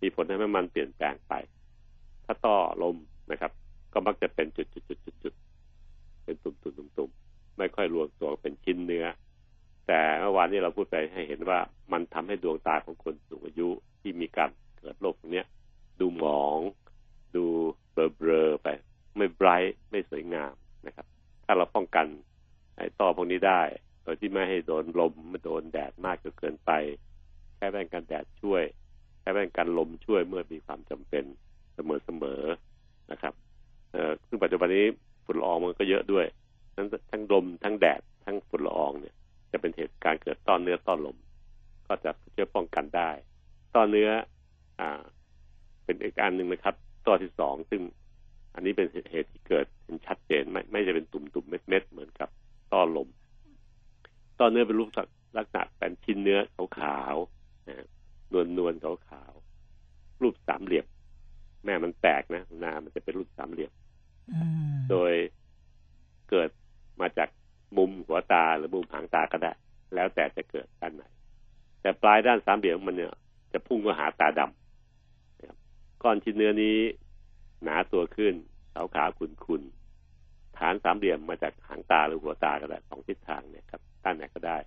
[0.00, 1.32] มีผลให้มันเปลี่ยนแปลงไป
[2.24, 2.96] ถ้าต้อลม
[3.30, 3.52] นะครับ
[3.94, 4.64] ก็มักจะเป็นจุ
[5.32, 9.06] ดๆๆๆเป็นตุ่มๆๆไม่ค่อยรวมตัวเป็นชิ้นเนื้อ
[9.86, 11.58] แต่เมื่อวานนี้เราพูดไปให้เห็นว่า
[11.92, 13.68] มันทำให้ดวงตาของคนสูงอายุ
[14.00, 15.46] ที่มีการเกิดโรคเนี้ย
[16.00, 16.58] ดูหมอง
[17.36, 17.44] ดู
[17.92, 18.68] เบลอๆไป
[19.16, 20.54] ไม่ไบรท์ไม่สวยงาม
[20.86, 21.06] นะครับ
[21.44, 22.06] ถ้าเราป้องกัน
[22.76, 23.60] ไอ้ต้อพวกนี้ได้
[24.02, 26.70] โดยที่ไม่ให้โดนลมไม่โดนแดดมากจนเกินไป
[27.56, 28.62] ใช้แว่นกันแดดช่วย
[29.20, 31.24] ใช้แว่นกันลมช่วยเมื่อมีความจำเป็น
[31.74, 33.34] เสมอๆนะครับ
[33.94, 34.84] เอ่อซึ่งปัจจุบันนี้
[35.24, 36.26] ฝุ่นละอองมันก็เยอะด้วย
[36.74, 39.14] ทั้งทั้งลมทั้งแดดทั้งฝุ่นละอองเนี่ย
[39.52, 41.16] จะเป็นเหตุการณ์เกิดต้อเนื้อต้อลม
[41.86, 43.10] ก็จะช่วยป้องกันได้
[43.74, 44.10] ต้อเนื้อ
[44.80, 45.02] อ่า
[45.84, 46.74] เป็นอีกอันหนึ่งนะครับ
[47.06, 47.82] ต้อที่สองซึ่ง
[48.54, 52.28] อันนี้เป็นเหตุที่เกิดเป็นชัดเจนไม่ไม่จะเป็นตุ่มตุ่มเม็ดเม็ดเหมือนกับ
[52.72, 53.08] ต้อลม
[54.38, 54.90] ต้อเนื้อเป็นรูป
[55.38, 56.38] ลักษณะเป็นชิ้นเนื้อ
[56.78, 57.86] ขาวๆนะ
[58.32, 60.86] นวลนวลๆขาวๆรูปสามเหลี่ยม
[61.64, 63.72] แม่มันแตกนะนามันจะเป็นรูปสามเหลี่ยม
[64.90, 65.12] โดย
[66.30, 66.48] เกิด
[67.00, 67.28] มาจาก
[67.76, 69.52] มุมหัวตาหรือมุมหางตาก็ได้
[69.94, 71.02] แล้วแต่จะเกิดด้านไหน
[71.80, 73.14] แต่ปลายด้านสามเหลี่ยมมันเนี่ย
[73.52, 75.58] จะพุ่งมาหาตาดำนะครับ
[76.02, 76.76] ก้อนชิ้นเนื้อนี้
[77.64, 78.34] หนาตัวขึ้น
[78.74, 84.58] ขาวขาวขุนขุนๆฐานสามเหลี่ยมมาจากหางตาหรือหัวตาก็ได้สองทิศทางเนี่ยครับด้านไหนก็ได้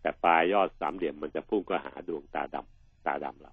[0.00, 3.52] แต่ปลายยอดสามเหลี่ยมมันจะพุ่งก็หาดวงตาดำตาดำเรา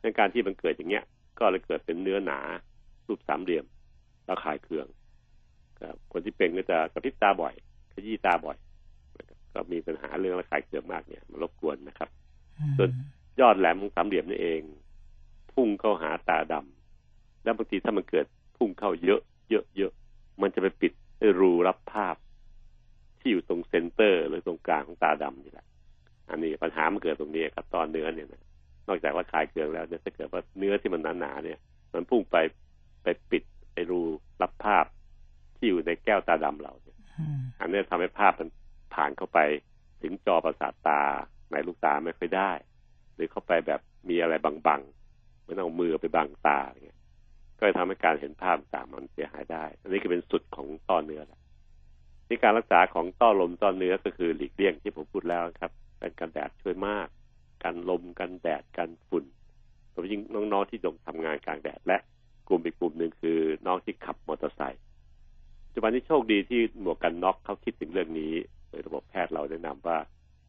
[0.00, 1.04] ในการที่มันเกิดอย่างเงี้ย
[1.38, 2.38] ก็เลยเกิดเป็นเนื้อหนา
[3.06, 3.64] รูปสามเหลี่ยม
[4.30, 4.86] ระคายเคือง
[5.82, 7.54] ครับคนที่เป็นก็จะกระพริบตาบ่อย
[7.92, 8.56] ขยี้ตาบ่อย
[9.52, 12.10] ก็มีปัญหาเรื่องระคายเคืองมากเนี่ยมันรบกวนนะครับ
[12.76, 12.90] ส่วน
[13.40, 14.60] ยอดแหลมของสามเหลี่ยมนี่เอง
[15.52, 19.92] พุ่งเข้าหาตาดำแล้วบางทีถ้ามันเกิดพุ่งเข้าเยอะ เยอะเยอะ
[20.42, 22.16] มันจะไปปิดไอ้รูรับภาพ
[23.20, 25.66] ที่อยู่ตรง center หรือตรงกลางของตาดำนี่แหละ
[26.30, 28.42] อันนี้ปัญหามันเกิดตรงนี้ครับต้อเนื้อเนี่ยนะ
[28.88, 31.58] นอกจากระคายเคืองแล้วเนี่ยถ้าเกิดว่าเนื้อที่มันหนาๆเนี่ย
[31.94, 32.36] มันพุ่งไป
[33.02, 33.49] ไปปิดไอ้
[33.90, 34.00] รู
[34.42, 34.84] รับภาพ
[35.56, 38.48] ที่อยู่ในแก้วตาดำเราเนี่ยอืมอันนี้ทำให้ภาพมัน
[38.94, 39.38] ผ่านเข้าไป
[40.02, 41.02] ถึงจอประสาทตา
[41.52, 42.52] ในลูกตาไม่ค่อยได้
[43.14, 46.98] หรือเข้าไปแบบมีอะไรบังๆไม่ต้องเอามือไปบังตาอย่างเงี้ย
[47.58, 51.40] ก็จะทำให้การเห็นภาพต่างมันเสียหายได้ อันนี้ก็เป็นสุดของต้อเนื้อแหละ
[52.28, 57.06] นี่การรักษาของต้อลมต้อเนื้อก็คือหลีกเลี่ยงที่ผมพูดแล้วครับเป็นกันแดดช่วยมาก
[57.62, 59.24] กันลมกันแดดกันฝุ่น
[59.90, 60.20] โดยเฉพาะยิ่ง
[60.52, 61.98] น้องๆที่ลงทำงานกลางแดดและ
[62.50, 64.82] กลุ่มอีกกลุ่มหนึ่งคือน้องที่ขับมอเตอร์ไซค์
[65.66, 68.32] ปัจจุบันนี้โชคดีที่หมวกกันน็อกเขาคิดถึงเรื่องนี้
[68.68, 69.96] โดยระบบแพทย์เราแนะนำว่า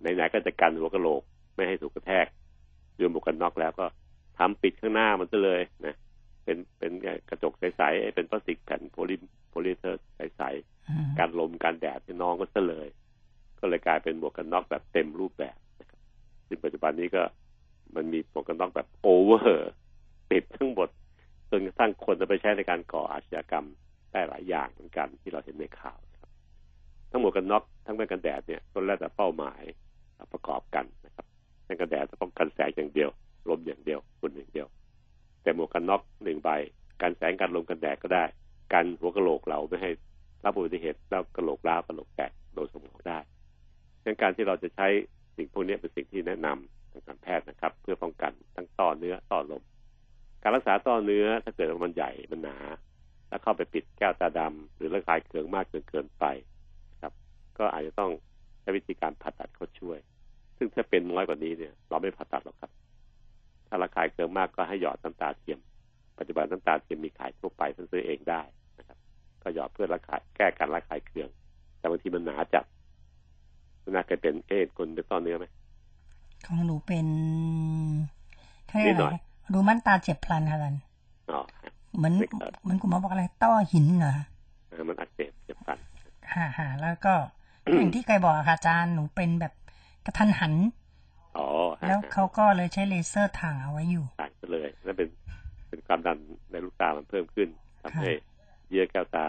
[0.01, 1.21] ไหนๆก็จะกันหัวกะโหลก
[1.55, 2.25] ไม่ให้ถูกกระแทก
[2.97, 3.85] ด้วยหมวกกันน็อกแล้วก็
[4.39, 5.95] ทำปิดข้างหน้ามันซะเลยนะ
[6.43, 6.91] เป็นเป็น
[7.29, 9.15] กระจกใสๆเป็นพลาสติกแผ่นโพลี
[9.49, 10.41] โพลีเทอร์ใส
[10.89, 12.87] อืมๆกันลมกันแดดให้น้องก็ซะเลย
[13.59, 15.99] ก็เลยกลายเป็นหมวกกันน็อกแบบเต็มรูปแบบนะครับ
[16.47, 17.23] ซึ่งปัจจุบันนี้ก็
[17.95, 19.69] มันมีหมวกกันน็อกแบบโอเวอร์
[20.29, 20.89] ปิดทั้งหมด
[21.51, 23.65] จนกระทั่งคนจะไปใช้ในการก่ออาชญากรรม
[24.11, 25.99] ได้หลายอย่างเหมือนกันที่เราเห็นในข่าว
[27.11, 29.61] ทั้งหมวกกันน็อกทั้งแว่นกันแดดเนี่ยต้นแรกแต่เป้าหมาย
[30.33, 31.25] ประกอบกันนะครับ
[31.65, 33.09] แว่นกันแดดจะป้องกันแสงอย่างเดียว
[33.49, 34.67] ลมอย่างเดียวฝุ่นอย่างเดียว
[35.41, 36.49] แต่หมวกกันน็อกหนึ่งใบ
[37.01, 38.23] กันแสงกันลมกันแดดก็ได้
[38.73, 39.91] กันหัวกระโหลกเราไม่ให้
[40.43, 43.19] รับอุบัติเหตุแล้วกระโหลกร้าวกระโหลกแตกโดนสมองได้
[44.05, 44.87] ดังการที่เราจะใช้
[45.35, 49.63] สิ่งพวกนี้เป็นสิ่งที่แนะนำทางการแพทย์นะครับ เพื่อป้องกันทั้งต้อเนื้อต้อลม
[50.41, 52.57] การรักษาต้อเนื้อถ้าเกิดว่ามันใหญ่มันหนา
[53.29, 56.25] แล้วเข้าไปปิดแก้วตาดำหรือระคายเคืองมากจนเกินไป
[57.01, 57.13] ครับ
[57.57, 58.11] ก็อาจจะต้อง
[58.61, 59.97] ใช้วิธีการผ่าตัดเขาช่วย
[60.57, 62.71] ซึ่งถ้าเป็นน้อยกว่านี้เนี่ย เราไม่ผ่าตัดหรอกครับ
[63.67, 65.59] ถ้าระคายเคืองมากก็ให้หยอดน้ำตาเทียม
[66.17, 68.41] ปัจจุบันน้ำตาเทียมมีขายทั่วไปท่านซื้อเองได้
[68.79, 68.97] นะครับ
[69.43, 71.29] ก็หยอดเพื่อระคายแก้การระคายเคือง
[71.79, 72.65] แต่บางทีมันหนาจัด
[73.83, 75.45] มันน่าเคยเป็นเอดคนเป็นต้อเนื้อไหม
[76.45, 77.07] ของหนูเป็น
[78.67, 79.17] เขาเรียกนิดหน่อะอยไร
[79.53, 80.81] ดูมันตาเจ็บพลันค่ะอาจารย์
[81.31, 84.13] อ๋อฮะเหมือนไม่เคยเหมือนคุณหมอบอกอะไร ต้อหินเหรอ
[84.69, 85.77] เออมันอักเสบเจ็บฟัน
[86.33, 87.13] ฮ่าฮ่าแล้วก็
[87.75, 89.53] อย่างที่เคยบอกอะค่ะอาจารย์หนูเป็นแบบ
[90.05, 90.53] กระทันหัน
[91.37, 91.47] อ๋อ
[91.81, 95.09] ฮะแล้วเขาก็เลยใช้เลเซอร์ถ่างเอาไว้อยู่ต่างกันเลยนั่นเป็น
[95.69, 96.17] เป็นความดัน
[96.51, 97.49] ในลูกตามันเพิ่มขึ้น
[97.81, 98.09] ทำให้
[98.69, 99.27] เยื่อแก้วตา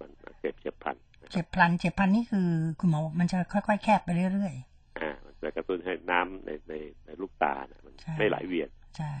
[0.00, 0.96] มันอักเสบเฉียบพลัน
[1.32, 2.48] เจ็บพลันเจ็บพลันนี่คือ
[2.80, 4.54] คุณหมอมันจะค่อยๆ แคบไปเรื่อย
[4.98, 6.74] อ่ามันจะกระตุ้นให้น้ำในใน
[7.06, 9.12] ในลูกตาเนี่ยมันใช่ไม่ไหลเวียนๆใช่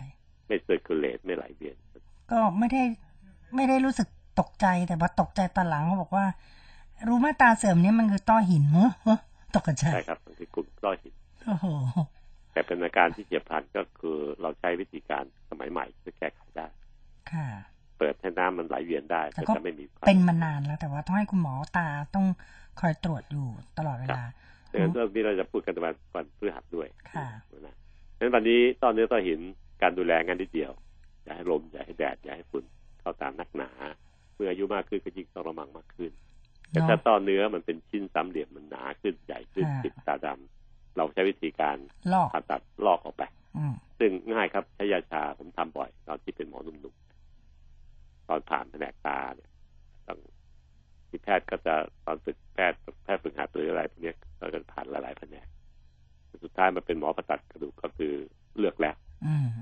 [0.46, 1.76] ไม่เซอร์คูลเลตไม่ไหลเวียน
[2.30, 2.82] ก็ไม่ได้
[3.54, 4.08] ไม่ได้รู้สึก
[4.40, 6.24] ตกใจแต่ว่าตกใจตอนหลังเขาบอกว่า
[7.08, 9.18] รู้มาตราเสื่อมเนี่ยมันคือต้อหินเฮ้อเฮ้อ
[9.56, 11.14] ตกใจใช่ครับบางทีกลุ่มต้อหิน
[11.46, 11.66] โอ้โห
[12.52, 16.66] แต่เป็นอาการที่เฉียบพลันก็คือเราใช้วิธีการสมัยใหม่เพื่อแก้ไขได้
[17.32, 17.48] ค่ะ
[17.98, 22.26] เปิดให้น้ำมันไหลเวียนได้แต่ก็ก็จะไม่มีความเป็นมานานแล้วแต่ว่าต้องให้คุณหมอตาต้อง
[22.80, 23.46] คอยตรวจอยู่
[23.78, 24.22] ตลอดเวลา
[24.70, 27.26] เรื่องเรื่องนี้เราจะพูดกันวันวันพฤหัสด้วยค่ะ
[27.66, 27.74] นะ
[28.16, 29.40] ฉะนั้นวันนี้ตอนนี้ต้อหิน
[29.82, 30.72] การดูแลงานนิดเดียว
[31.22, 32.64] อย่าให้ลม อย่าให้แดด อย่าให้ฝุ่น
[33.00, 33.70] เข้าตามนักหนา
[34.34, 36.12] เมื่ออายุมากขึ้นก็ยิ่งต้องระมังมากขึ้น
[36.70, 41.76] แต่ถ้าเนาะต้อเนื้อมันเป็นชิ้นสามเหลี่ยมมันหนาขึ้นใหญ่ขึ้นอ่าติดตาดำเราใช้วิธีการ
[42.12, 43.22] ลอกผ่าตัดลอกออกไป
[43.56, 49.50] อืมซึ่งง่ายครับใช้ยาชาผมทำบ่อย ตอนที่เป็นหมอหนุ่มๆตอนผ่านแผนกตาเนี่ย
[50.06, 50.18] ต้อง
[51.08, 55.46] ที่แพทย์ก็จะตอนฝึกแพทย์แพทย์ฝึกหัดหรืออะไรพวกเนี้ยเราจะผ่านหลายๆแผนก
[56.44, 58.12] สุดท้ายมาเป็นหมอผ่าตัดกระดูกก็คือ
[58.58, 59.05] เลือกแล้วอืม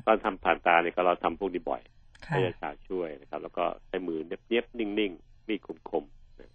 [0.06, 1.82] ตอนทำผ่านตาเนี่ยก็เราทำพวกนี้บ่อย
[2.26, 6.50] ค่ะใช้ยาชาช่วยนะครับ แล้วก็ใช้มือเนียบๆนิ่งๆมีดคมๆนะ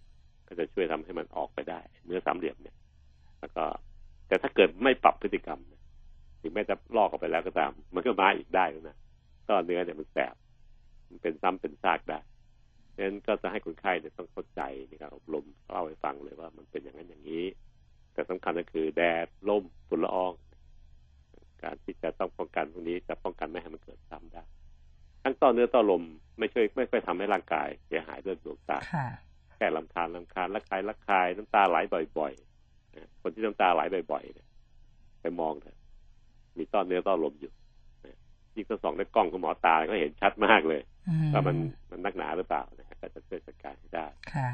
[0.48, 2.76] ก็จะช่วยทำให้มันออกไปได้ เนื้อสามเหลี่ยมเนี่ย
[3.40, 3.64] แล้วก็
[4.28, 5.82] แต่ถ้าเกิดไม่ปรับพฤติกรรมเนี่ย
[6.40, 8.96] ถึงแม้จะลอกออกไปแล้วก็ตาม มันก็มาอีกได้แล้วนะ
[9.48, 10.34] ก็เนื้อเนี่ยมันแสบ
[11.08, 12.18] มันเป็นซ้ำเป็นซากได้
[12.94, 17.44] ดังนั้นก็จะให้คนไข้เนี่ยต้องเข้าใจในการอบรมเล่าให้ฟังเลยว่ามันเป็นอย่างนั้นอย่างนี้
[18.12, 20.32] แต่สำคัญก็คือแดดลมฝุ่นละออง
[21.62, 24.42] การที่จะต้องป้องกันตรงนี้จะป้องกันไม่ให้มันเกิดซ้ำได้
[25.24, 26.02] ทั้งต่อเนื้อต่อลม
[26.38, 29.06] ไม่ช่วยไม่ค่อยทำให้ร่างกายเสียหายด้วยดวงตาค่ะ
[29.56, 31.76] แค่ลำคาญลำคาญระคายระคายน้ำตาไหล
[32.18, 33.80] บ่อยๆนะคนที่น้ำตาไหล
[34.12, 34.46] บ่อยๆเนี่ย
[35.20, 35.76] ไปมองเถอะ
[36.58, 37.52] มีต้อเนื้อต้อลมอยู่
[38.04, 38.16] นะ
[38.54, 41.56] ยิ่งถ้าส่องด้วยกล้องของหมอตาก็เห็นชัดมากเลยอืมว่ามัน
[41.90, 44.50] มันนักหนาหรือเปล่านะฮะก็จะช่วยจัดการให้ได้ค่ะ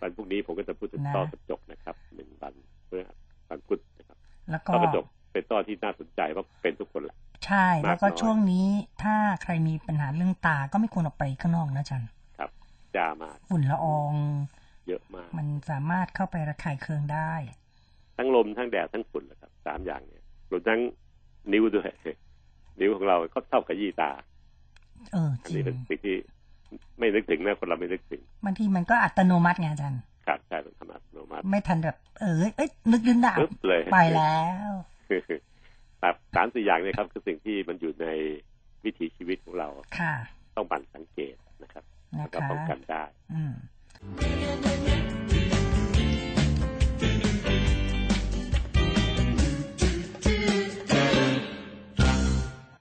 [0.00, 2.54] วันพรุ่งนี้ผมก็จะพูดถึงนะต้อกระจกนะครับหนึ่งวัน
[2.86, 3.04] เพื่อ
[3.50, 4.18] วันพุธนะครับ
[4.50, 8.66] แล้วก็ต้อกระจก เป็นต้อที่น่าสนใจเพราะเป็นทุกคนแหละ ใช่ แล้วก็มากน้อยช่วงนี้
[9.02, 12.04] ถ้าใครมีปัญหาเรื่องตาก็ไม่ควรออกไปข้างนอกนะอาจัน
[12.38, 12.50] ครับ
[12.96, 14.12] จามากฝุ่นละออง
[14.88, 17.32] เยอะมาก มันสามารถเข้าไประคายเคืองได้
[18.16, 20.80] ทั้งลมทั้งแดดทั้งฝุ่นแหละครับสามอย่างเนี่ยรวมทั้ง
[21.52, 21.88] นิ้วด้วย
[22.80, 24.10] นิ้วของเราก็เท่ากับยี่ตา
[25.12, 26.16] เอออัจนรินี้งเป็นสิ่งที่
[26.98, 34.72] ไม่นึกถึงนะคนเราไม่นึกถึงบางทีมันก็อัตโนมัติไงอาจารย์ครับใช่เป็นธรรมอัตโนมัติ ไม่ทันแบบเออเอ้ยนึกดึงดาบปึ๊บเลยไปแล้ว
[36.00, 38.06] แบบสามสี่อย่างเนี่ยครับ คือสิ่งที่มันอยู่ใน
[38.84, 39.68] วิถีชีวิตของเรา
[40.00, 40.14] ค่ะ
[40.56, 43.54] ต้องบันสังเกตนะครับนะแล้วก็คะป้องกันได้อืม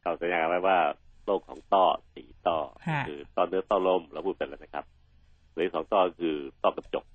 [0.03, 0.77] เราสัญญากันไว้ว่า
[1.25, 2.57] โรคของต้อสี่ต้อ
[2.89, 4.85] ฮะคือต้อเนื้อต้อลมเราพูดไปแล้วนะครับ
[5.51, 7.05] เหลืออกสองต้อคือต้อกระจก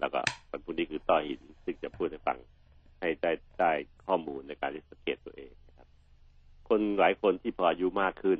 [0.00, 2.38] แล้วก็วันพรุ่งนี้คือต้อหินซึ่งจะพูดให้ฟัง
[3.04, 3.72] ให้ได้ได้
[4.06, 5.88] ข้อมูลในการที่สังเกตตัวเองนะครับ
[6.68, 8.38] คนหลายคนที่พออายุมากขึ้น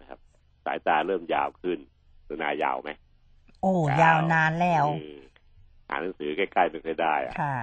[0.00, 0.18] นะครับ
[0.64, 1.78] สายตาเริ่มยาวขึ้น
[2.24, 2.90] หรือนายาวไหม
[3.62, 5.18] โอ้ยาวนานแล้วเออ
[5.88, 7.56] อ่านหนังสือใกล้ๆไม่เคยได้อะค่ะ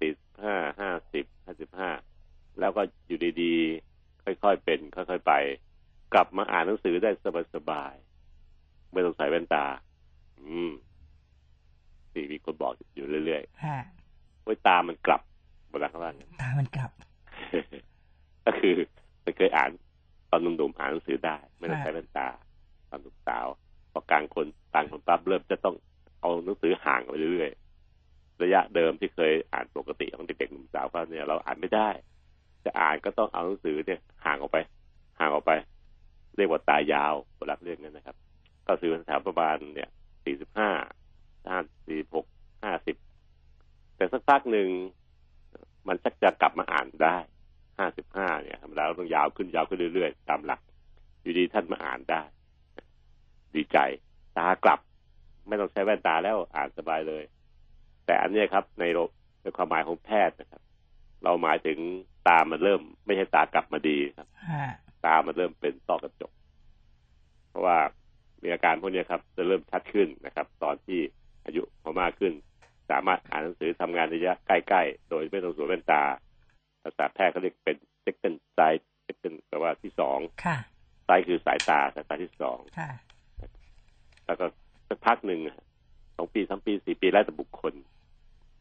[0.00, 1.90] สิบห้าห้าสิบห้าสิบห้า
[2.60, 5.32] แล้วก็อยู่ดีๆ ค่อยๆเป็น ค่อยๆไป
[6.12, 7.10] กลับมาอ่านหนังสือได้
[7.54, 9.64] สบายๆไม่ต้องใส่แว่นตา
[10.40, 10.72] อืม
[12.14, 15.22] นี่มีคนบอกอยู่เรื่อยฮะๆว่าตามันกลับ
[15.74, 16.90] เวลาเขาว่างั้นตามันกลับ
[18.44, 18.74] ก็คือ
[19.24, 19.70] มันเคยอ่าน
[20.30, 22.28] ตอนหนุ่มๆอ่านหนังสือได้ ไม่ต้องค่ะใช้แว่นตา
[22.90, 23.46] ตอนหนุ่มสาว
[23.92, 25.76] พอกลางคนต่างคนปั๊บเริ่มจะต้อง
[26.20, 31.88] เอาหนังสือห่างไปเรื่อยๆระยะเดิมที่เคยอ่านปกติของเด็กๆหนุ่มสาวก็เนี่ยเราอ่านไม่ได้
[32.64, 34.58] จะอ่านก็ต้องเอาหนังสือเนี่ยห่างออกไป
[35.18, 35.52] ห่างออกไป
[36.36, 38.16] เรียกว่าตายาวเวลาเรียกนั้นนะครับ
[38.68, 39.88] ก็คือแถวประมาณเนี่ย
[40.24, 40.70] สี่สิบห้า
[41.50, 42.26] ห้าสี่หก
[42.64, 42.96] ห้าสิบ
[43.96, 44.68] แต่สักพักหนึ่ง
[45.88, 47.16] มันชักจะกลับมาอ่านได้
[47.78, 50.60] ห้าสิบห้าเนี่ยธรรมดาเราต้องยาวขึ้นยาวขึ้นเรื่อยๆ ตามหลัก
[51.22, 52.22] อยู่ดีท่านมาอ่านได้
[53.54, 53.78] ดีใจ
[54.38, 54.80] ตากลับ
[55.48, 57.24] ไม่ต้องใช้แว่นตาแล้วอ่านสบายเลย
[58.06, 58.98] แต่อันเนี้ยครับ ในโร
[59.42, 60.62] ในความหมายของแพทย์นะครับ
[61.24, 61.78] เราหมายถึง
[62.28, 64.64] ตามันเริ่ม ไม่ใช่ตากลับมาดีครับฮะ
[65.06, 66.32] ตามันเริ่มเป็นต้อกระจก
[67.48, 67.78] เพราะว่า
[68.42, 71.00] มีอาการพวกเนี้ยครับ จะเริ่มชัดขึ้นนะครับ ตอนที่
[71.44, 72.32] อายุพอมากขึ้น
[72.90, 76.02] สามารถอ่านหนังสือทำงานระยะใกล้ๆ โดยไม่ต้องสวมแว่นตา
[76.82, 80.56] ภาษาแพทย์เขาเรียกเป็น second sight second แปลว่าที่สองค่ะ
[81.04, 82.90] ไซต์คือสายตาสายตาที่สองค่ะ
[84.26, 84.46] แล้วก็
[84.88, 85.56] สักพักหนึ่งอะ
[86.16, 87.74] สองปีสามปีสี่ปีแล้วแต่บุคคล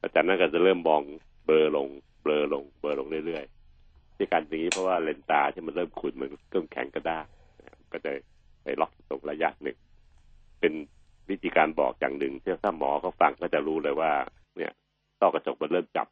[0.02, 1.02] อาจารย์นั้นก็จะเริ่มมอง
[1.46, 1.88] เบลอลง
[2.22, 7.26] เบลอลง เบลอลงเรื่อยๆ ที่การอย่างนี้เพราะว่าเลนส์ตาที่มันเริ่มขุ่นมันเริ่มแข็งกระด้าง
[7.60, 8.12] นะครับก็จะ
[8.64, 9.78] ไปล็อกตรงระยะหนึ่ง
[10.60, 10.74] เป็น
[11.30, 14.12] วิธีการบอกอย่างหนึ่งที่ถ้าหมอเขาฟังก็จะรู้เลยว่า
[14.58, 14.74] เนี่ย
[15.22, 16.08] ต้อกระจกมันเริ่มจับ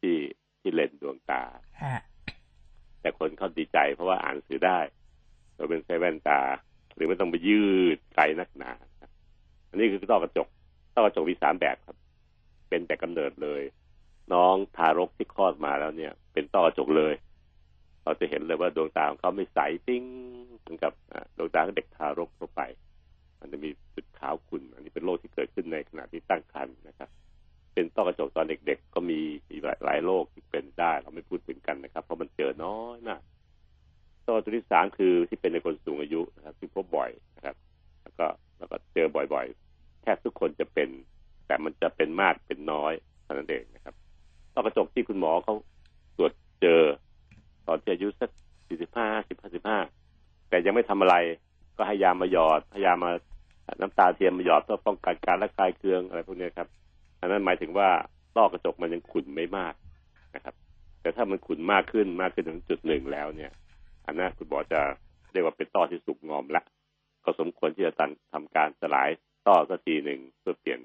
[0.00, 0.16] ที่
[0.60, 1.42] ที่เลนส์ดวงตา
[1.82, 2.02] ฮะ
[3.00, 4.78] แต่คนเขาดีใจเพราะว่าอ่านหนังสือได้
[5.54, 6.40] โดยเป็นใช้แว่นตา
[6.94, 7.62] หรือไม่ต้องไปยื
[7.96, 9.10] ดไกลนักหนาครับ
[9.68, 10.48] อันนี้คือต้อกระจก
[10.94, 11.96] ต้อกระจกมีสามแบบครับ
[12.68, 13.62] เป็นแต่กำเนิดเลย
[14.32, 17.14] น้องทารกที่คลอดมาแล้วเนี่ย เป็นต้อกระจกเลย
[18.02, 20.02] เราจะเห็นเลยว่าดวงตาของเขาไม่ใสปิ้ง
[20.58, 22.62] เหมือนกับอ่าดวงตาของเด็กทารกทั่วไป
[23.40, 27.08] มันจะมีจุดขาวขุ่นอันนี้เป็นโรคที่เกิดขึ้นในขณะที่ตั้งครรภ์นะครับ
[27.72, 29.20] เป็นต้อกระจกตอนเด็ก ๆ ก็มี
[29.50, 33.20] อีหลายโรคที่เป็นได้ เราไม่พูดถึงกันนะครับ เพราะมันเจอน้อยมาก
[34.26, 37.56] ต้อกระจกที่สามคือที่เป็นในคนสูงอายุนะครับที่พบบ่อยนะครับ
[38.02, 38.26] แล้วก็
[38.58, 40.88] แล้วก็เจอบ่อยๆแทบทุกคนจะเป็น
[41.46, 43.94] แต่มันจะเป็นมากเป็นน้อยเท่านั้นเองนะครับ
[44.54, 45.54] ต้อกระจกที่คุณหมอเขา
[46.16, 46.80] ตรวจเจอ
[47.66, 48.30] ตอนที่อายุสัก
[48.66, 49.78] สี่สิบห้าสิบห้าสิบห้า
[50.48, 51.14] แต่ยังไม่ทำอะไร
[51.76, 53.10] ก็ให้ยามาหยอดให้ยามา
[53.80, 56.68] น้ำตาเทียมมาหยอดเพื่อป้องกันการระคายเคืองอะไรพวกนี้ครับ
[57.20, 57.88] อันนั้นหมายถึงว่า
[58.36, 59.74] ต้อกระจกมันยังขุ่นไม่มาก
[60.34, 60.54] นะครับ
[61.00, 63.50] แต่ถ้ามันขุ่นมากขึ้นมากขึ้นถึงจุดหนึ่งแล้วเนี่ย
[64.06, 64.80] อันนั้นคุณหมอจะ
[65.32, 66.62] เรียกว่าเป็นต้อที่สุกงอมละ
[67.24, 67.92] ก็สมควรที่จะ
[68.32, 69.08] ทำการสลาย
[69.46, 70.80] ต้อสักทีหนึ่งเพื่อเปลี่ยน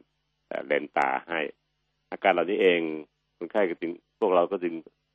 [0.68, 1.40] เลนส์ตาให้
[2.12, 2.80] อาการเหล่านี้เอง
[3.38, 4.74] คนไข้ก็จึงพวกเราก็จึง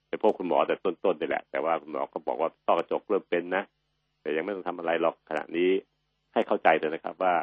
[0.08, 3.62] ไปพบคุณหมอแต่ต้นๆนี่แหละ แต่ว่าคุณหมอก็บอกว่าต้อกระจกเริ่มเป็นนะ
[4.26, 5.70] แต่ยังไม่ต้องทำอะไรหรอกขณะนี้
[6.32, 7.34] ให้เข้าใจเลยนะครับว่า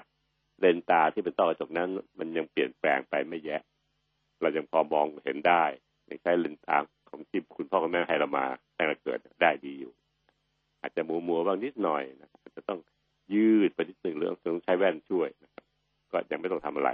[0.59, 3.61] เลนตาที่เป็นต้อกระจกนั้น มันยังเปลี่ยนแปลงไปไม่แยะ
[4.41, 5.63] เรายังพอมองเห็นได้
[6.09, 6.77] ยังใช้เลนตา
[7.09, 8.45] ของที่คุณพ่อคุณแม่ให้เรามา
[8.77, 9.91] ตั้งแต่เกิดได้ดีอยู่
[10.81, 12.79] อาจจะมัวมัวๆบ้างนิดหน่อยนะอาจจะต้อง
[13.33, 15.65] ยืดไปนิดหนึ่งเรื่องต้องใช้แว่นช่วยนะครับ
[16.11, 16.89] ก็ยังไม่ต้องทำอะไร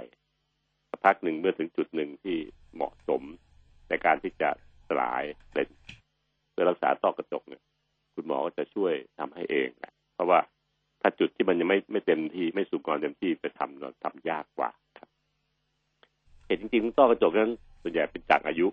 [0.90, 2.36] สักพักหนึ่งเมื่อถึงจุดหนึ่งที่
[2.74, 3.22] เหมาะสม
[3.88, 4.50] ในการที่จะ
[4.88, 5.22] สลาย
[5.52, 5.80] เลนส์
[6.50, 7.62] เพื่อรักษาต้อกระจกเนี่ย
[8.14, 10.38] คุณหมอก็จะช่วยทำให้เองแหละเพราะว่า
[11.00, 15.08] ถ้าจุดที่มันยังไม่ไม่เต็มที่ไม่สูงก่อนเต็มที่ไปทำเราทำยากกว่าครับ
[16.46, 18.66] เห็นจริงๆต้อกระจกนั้นส่วนใหญ่เป็นจากอายุ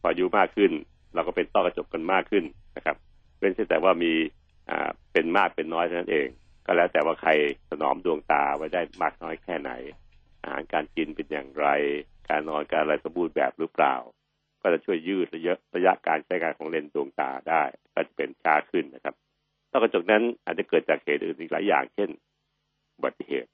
[0.00, 0.72] พออายุมากขึ้น
[1.14, 2.44] เราก็เป็นต้อกระจกกันมากขึ้น
[2.76, 2.96] นะครับ
[3.40, 4.12] เป็นแต่ว่ามี
[4.70, 6.28] อ่าเป็นมากเป็นน้อยเท่านั้นเอง
[6.66, 7.30] ก็แล้วแต่ว่าใคร
[7.68, 9.70] ถนอมดวงตาไว้ได้มากน้อยแค่ไหน
[10.42, 11.66] อาหารการกินเป็นอย่างไร
[12.28, 13.94] การนอนการอะไรสมบูรณ์แบบหรือเปล่า
[14.62, 17.62] ก็จะช่วยยืดระยะระยะการใช้งานของเลนส์ดวงตาได้
[17.94, 19.14] ก็จะเป็นช้าขึ้นนะครับ
[19.70, 22.10] ต้อกระจกนั้นอาจจะเกิดจากเหตุอื่นอีกหลายอย่าง เช่น
[22.96, 23.50] อุบัติเหตุ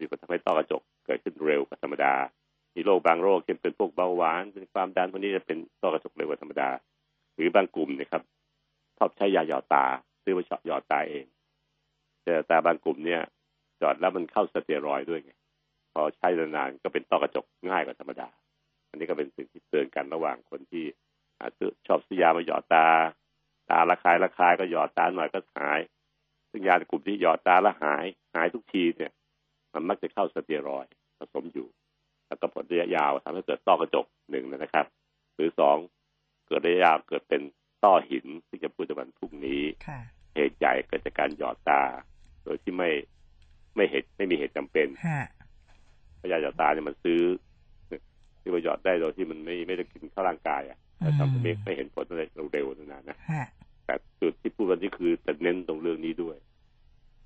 [0.00, 2.14] มีคนทำให้ต้อกระจกเกิดขึ้นเร็วกว่าธรรมดา
[2.74, 6.68] มีโรคบางโรคเช่นเป็นพวกเบาหวาน เป็นความดันพวกนี้จะเป็นต้อกระจกเร็วกว่าธรรมดา
[7.34, 8.22] หรือบางกลุ่มนะครับ
[8.98, 9.84] ชอบใช้ยาหยอดตา
[10.22, 11.24] ซื้อมาะหยอดตาเอง
[12.24, 13.22] แต่ตาบางกลุ่มเนี่ย
[13.78, 15.32] หยอดแล้วมันเข้าสเตียรอยด์ด้วยไง
[15.92, 18.28] พอใช้นานๆก็เป็นต้อกระจกง่ายกว่าธรรมดา
[18.96, 20.84] นนี้ก็เป็นสิ่งที่เตือนกันระหว่างคนที่
[21.40, 22.86] อาจจะชอบซื้อยามาหยอดตา
[23.70, 25.80] ตาระคายระคายก็หยอดตาหน่อยก็หาย
[26.50, 29.12] ซึ่งยากลุ่มที่หยอดตาแล้วหาย หายทุกทีเนี่ย
[29.74, 31.68] มันมักจะเข้าสเตียรอยด์ผสมอยู่
[32.26, 34.86] แล้วก็ผลระยะยาวทำให้เกิดต้อกระจกหนึ่งนะครับ
[35.34, 35.76] หรือสอง
[36.46, 37.42] เกิดระยะยาวเกิดเป็น
[37.84, 40.00] ต้อหินที่จะพูดในวันพรุ่งนี้ค่ะ
[40.34, 41.82] เหตุใหญ่เกิดจากการหยอดตา
[42.44, 42.90] โดยที่ไม่
[43.76, 45.24] ไม่เหตุไม่มีเหตุจำเป็นฮะ
[46.16, 47.20] เพราะยาหยอดตาเนี่ยมันซื้อ
[48.46, 53.46] ที่ว่าหยอดได้โดยที่มันไม่ไม่ได้กินเข้าร่างกายอะแต่ทำให้ไม่ไม่เห็นผลอะไรเร็วๆนานๆนะฮะ
[53.86, 56.36] แต่จุดที่พูดวันนี้คือจะเน้นตรงเรื่องนี้ด้วย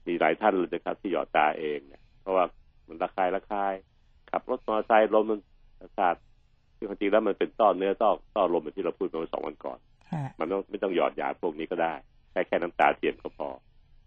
[0.06, 2.44] มีหลายท่านเลยนะครับ ที่หยอดตาเองเนี่ยเพราะว่า
[2.88, 3.74] มันระคายระคาย
[4.30, 5.40] ขับรถมอเตอร์ไซค์ลมมัน
[5.80, 6.14] ประสาท
[6.76, 9.78] ที่ความจริงแล้วมันเป็นต้อเนื้อต้อต้อลมแบบที่เราพูดไปเมื่อสองวันก่อน
[10.12, 11.94] ฮะมันต้องไม่ต้องหยอดยาพวกนี้ก็ได้
[12.30, 13.48] แค่แค่น้ำตาเทียมก็พอ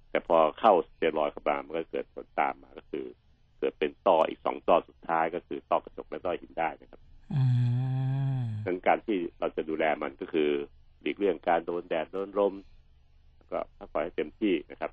[0.10, 7.02] แต่พอเข้าสเตียรอยด์เข้ามามันก็เกิดผลตามมาก็คือเกิดเป็นต้ออีกสองต้อสุดท้ายก็คือต้อกระจกและต้อหินได้นะครับ
[7.34, 7.43] อื
[8.39, 10.49] มดังนั้นการที่เราจะดูแลมันก็คือ
[11.02, 12.54] หลีกเลี่ยงการโดนแดดโดนลม
[13.36, 14.91] แล้วก็พักผ่อนให้เต็มที่นะครับ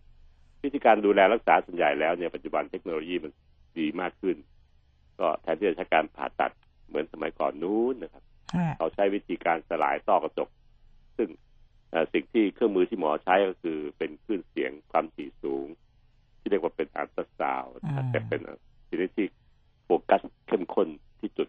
[0.63, 3.33] วิธีการดูแลรักษาส่วนใหญ่แล้วเนี่ยปัจจุบันเทคโนโลยีมัน
[3.79, 4.37] ดีมากขึ้น
[5.21, 6.53] ก็แทนที่จะใช้การผ่าตัด
[6.89, 8.25] เหมือนสมัยก่อนนู้นนะครับ
[8.57, 10.49] ฮะเขาใช้วิธีการสลายต้อกระจก
[11.17, 11.29] ซึ่ง
[11.91, 15.67] เอ่อสิ่งที่เครื่องมือที่หมอใช้ก็คือเป็นคลื่นเสียงความถี่สูง
[16.41, 18.41] ที่เรียกว่าเป็นอัลตราซาวด์นะครับแต่เป็น
[18.89, 19.27] ชนิดที่
[19.85, 21.49] โฟกัสเข้มข้นที่จุด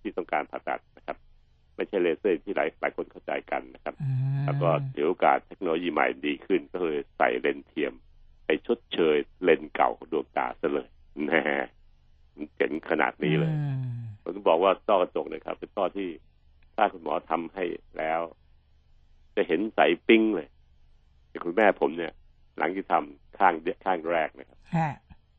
[0.00, 1.16] ที่ต้องการผ่าตัดนะครับ
[1.76, 4.10] ไม่ใช่เลเซอร์ที่หลายหลายคนเข้าใจกันนะครับอื
[4.40, 7.92] มแล้วก็ถือโอกาสเทคโนโลยีใหม่ดีขึ้น ก็เลยใส่เลนส์เทียม
[8.46, 10.88] ไปชดเชยเลนส์เก่าของดวงตาซะเลย
[11.26, 11.42] แน่
[12.36, 13.60] มันเจ๋งขนาดนี้เลยอื
[13.96, 16.08] มผมต้องบอกว่าต้อกระจกเนี่ยนะครับ เป็นต้อที่
[16.76, 17.64] ถ้าคุณหมอทำให้
[17.98, 18.20] แล้ว
[19.36, 20.48] จะเห็นใสปิ้งเลย
[21.28, 22.12] แต่คุณแม่ผมเนี่ย
[22.58, 24.90] หลังที่ทำ ข้างข้างแรกนะครับฮะ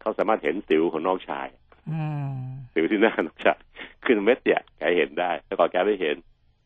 [0.01, 1.47] เขาสามารถเห็นสิวของน้องชาย
[1.91, 2.31] อืม
[2.73, 3.59] สิวที่หน้าน้องชาย
[4.05, 6.15] ขึ้นเม็ดเนี่ยแกเห็นได้แต่ก่อนแกไม่เห็น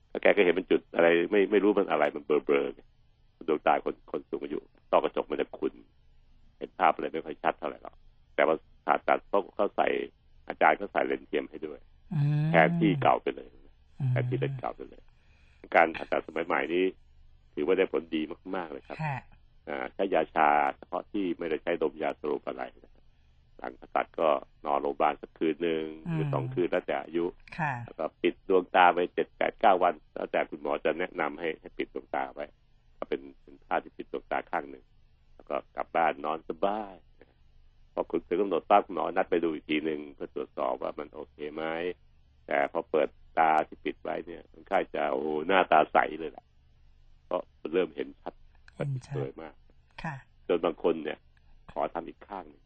[0.10, 4.60] แล้วแกก็เห็นเป็นจุดอะไร ไม่ไม่รู้มันอะไรมันเบลอๆดวงตาคนคนสูงอายุ
[4.92, 5.74] ต้อกระจกมันจะขุ่น
[6.58, 7.96] เห็นภาพอะไรไม่ค่อยชัดเท่าไหร่หรอก
[8.36, 9.88] แต่ว่าผ่าตัดเขาเขาใส่
[10.48, 11.80] อาจารย์เขาใส่เลนส์เทียมให้ด้วย
[12.14, 13.52] ออืมแทนที่เก่าไปเลย
[14.00, 15.02] อืมแทนที่เลนส์เก่าไปเลย
[15.76, 16.86] การผ่าตัดสมัยใหม่นี้
[17.54, 18.22] ถือว่าได้ผลดี
[18.56, 19.33] มาก ๆ เลยครับค่ะอ่า
[19.94, 23.04] ใช้ยาชาเฉพาะที่ไม่ได้ใช้ดมยาสลบอะไรนะครับ
[23.60, 24.30] หลังผ่าตัดก็
[24.66, 27.26] นอนโรงพยาบาลสักคืนหนึ่งหรือสองคืนแล้วแต่อายุ
[27.60, 32.46] ค่ะแล้วก็ปิดดวงตาไปเจ็ดแปดเก้าวัน แล้วแต่คุณหมอจะแนะนำให้ให้ปิดดวงตาไว้
[32.98, 34.86] ก็เป็นเป็นท่าที่ปิดดวงตาข้างหนึ่ง
[35.36, 37.38] แล้วก็กลับบ้านนอนสบายนะครับ
[37.94, 41.64] พอคุณถึงกำหนดปั๊บคุณหมอนัดไปดูอีกทีหนึ่งเพื่อตรวจสอบว่ามันโอเคไหม
[42.48, 46.46] แต่พอเปิดตาที่ปิดไว้เนี่ยคนไข้จะโอ้โหหน้าตาใสเลยแหละ
[47.26, 48.34] เพราะมันเริ่มเห็นชัด
[48.76, 49.54] เห็นชัดสวยมาก
[50.04, 50.16] ค่ะ
[50.48, 51.18] จนบางคนเนี่ย
[51.72, 52.62] ขอทำอีกข้างหนึ่ง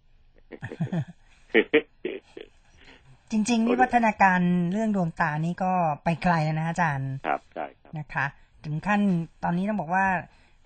[3.31, 4.39] จริงๆวิวัฒนาการ
[4.71, 8.25] เรื่องดวงตานี่ก็ไปไกลแล้วนะอาจารย์ ครับใช่ครับนะคะ
[8.65, 9.01] ถึงขั้น
[9.43, 10.05] ตอนนี้ต้องบอกว่า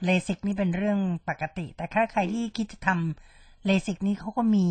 [0.05, 0.99] เลสิกนี่เป็นเรื่อง
[1.29, 4.67] ปกติ แต่ถ้าใครที่คิดจะทำเลสิกนี่เขาก็มี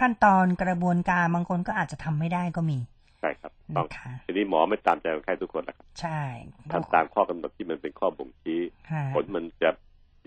[0.00, 2.78] ขั้นตอนกระบวนการบางคนก็อาจจะทำไม่ได้ก็มี
[3.20, 6.20] ใช่ครับต้องนะคะทีนี้หมอไม่ตามใจคนไข้ทุกคนนะครับใช่
[6.72, 9.70] ทำตามข้อกำหนดที่มันเป็นข้อบ่งชี้ค่ะผลมันจะ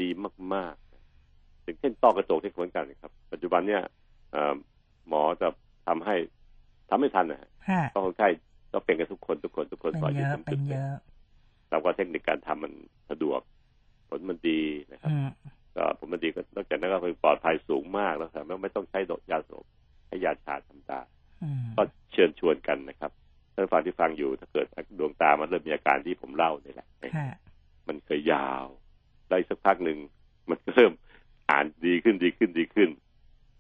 [0.02, 0.10] ดี
[0.54, 3.82] มากๆอย่างเช่นต้อกระจกที่เหมือนกันนะครับ ปัจจุบันเนี่ย
[4.32, 4.56] เอ่อ
[5.08, 5.48] หมอจะ
[5.88, 6.16] ทำให้
[6.90, 8.28] ทำไม่ทันนะฮะค่ะเพราะคนไข้
[8.74, 11.00] ต้องเป็นกันทุกคนทุกคนทุกคนเป็นก่อนเยที่อะทำเป็จุนดเยเนี่ยอะ
[11.70, 12.74] แล้วก็เทคนิคการทำมัน
[13.10, 13.40] สะดวก
[14.10, 15.30] ผลมันดีนะครับอืม
[15.76, 19.66] ก็ผลมันดีก็นอกจากนั้นก็คือปลอดภัยสูงมากแล้วครับไม่ไม่ต้องใช้ดอกยาสลบ
[20.08, 21.00] ใช้ยาชาธรรมดา
[21.44, 21.82] อืมก็
[22.12, 23.12] เชิญชวนกันนะครับ
[23.54, 24.66] ท่านฟังที่ฟังอยู่ถ้าเกิด
[25.00, 27.30] ดวงตามันเริ่มมีอาการที่ผมเล่านี่แหละค่ะ
[27.88, 28.66] มันเคยยาว
[29.30, 29.98] ได้สักพักหนึ่ง
[30.50, 30.94] มันก็เริ่ม
[31.52, 32.90] อ่านดีขึ้นดีขึ้นดีขึ้น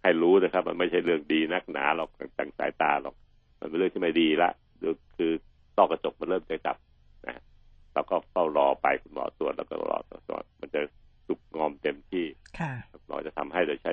[0.01, 3.15] ให้รู้นะครับ มันไม่ใช่เรื่องดีนักหนาหรอกต่างสายตาหรอก
[3.59, 4.51] มันเป็นเรื่องที่ไม่ดีละ
[5.15, 5.31] คือ
[5.77, 6.77] ต้อกระจกมันเริ่มจะจับ
[7.27, 7.43] นะ
[7.93, 10.81] เราก็เฝ้ารอไปคุณหมอตรวจแล้วก็รอตรวจมันจะ
[11.27, 12.25] สุกงอมเต็มที่
[12.59, 12.71] ค่ะ
[13.07, 13.91] หมอจะทำให้โดยใช้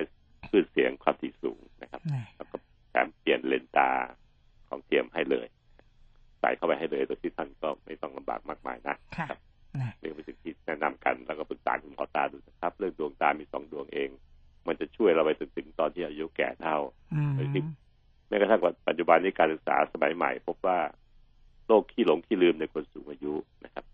[0.49, 2.55] คลื่นเสียงความถี่สูงนะครับนะแล้วก็
[2.89, 3.89] แถมเปลี่ยนเลนส์ตา
[4.69, 5.47] ของเทียมให้เลย
[6.39, 9.39] ใส่เข้าไปให้เลยโดยที่ท่านก็ไม่ต้องลำบากมากมายนะค่ะนะ
[9.99, 14.09] เรื่องเป็นสิ่งที่แนะนำกัน แล้วก็ปรึกษาคุณหมอตาดูนะครับ เรื่องดวงตามีสองดวงเอง
[14.67, 16.77] มันจะช่วยเราไปถึงถึงตอนที่อายุแก่เท่า
[17.13, 17.33] อืม
[18.27, 20.79] แม้กระทั่งปัจจุบันนี้การศึกษาสมัยใหม่ พบว่า
[21.67, 23.33] โรคขี้หลงขี้ลืมในคนสูงอายุ
[23.65, 23.85] นะครับ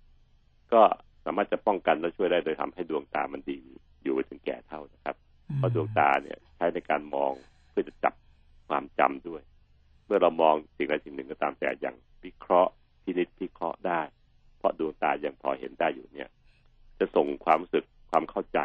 [0.74, 0.82] ก็
[1.26, 3.60] สามารถจะป้องกันและช่วยได้โดยทำให้ดวงตามันดี
[4.02, 5.15] อยู่ไปถึงแก่เท่านะครับ
[5.58, 7.34] เพราะดวงตาเนี่ยใช้ในการมอง
[7.72, 8.13] เพื่อจะจับ
[8.67, 9.41] ความจำด้วย
[10.06, 12.72] เมื่อเรามองสิ่งใดสิ่งหนึ่งก็ตามแต่อย่างวิเคราะห์
[13.04, 16.30] พินิจพิเคราะห์ได้เพราะดวงตายังพอเห็นได้อยู่เนี่ย
[16.99, 18.60] จะส่งความรู้สึกความเข้าใจ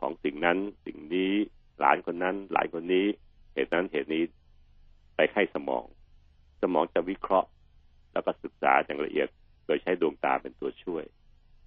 [0.00, 1.32] ของสิ่งนั้นสิ่งนี้
[1.80, 3.06] หลานคนนั้น หลานคนนี้
[3.54, 4.24] เหตุนั้นเหตุนี้
[5.16, 5.84] ไปให้สมอง
[6.62, 7.48] สมองจะวิเคราะห์
[8.12, 9.28] แล้วก็ศึกษาอย่างละเอียด
[9.66, 11.04] โดยใช้ดวงตาเป็นตัวช่วย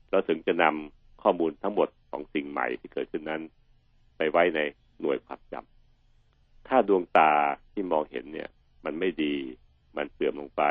[0.09, 3.41] แล้วถึงจะนำข้อมูลทั้งหมดของสิ่งใหม่ที่เกิดขึ้นนั้น
[4.17, 4.59] ไปไว้ใน
[5.01, 7.31] หน่วยความจำถ้าดวงตา
[7.71, 8.49] ที่มองเห็นเนี่ย
[8.85, 9.35] มันไม่ดี
[9.97, 10.63] มันเสื่อมลงไป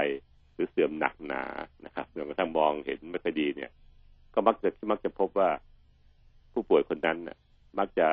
[0.55, 1.43] หรือเสื่อมหนักหนา
[1.85, 3.71] นะครับจนกระทั่งมองเห็นไม่ค่อยดีเนี่ย
[4.35, 5.51] ก็มักจะมักจะพบว่า
[6.53, 7.38] ผู้ป่วยคนนั้นน่ะ
[7.79, 8.09] มักจะ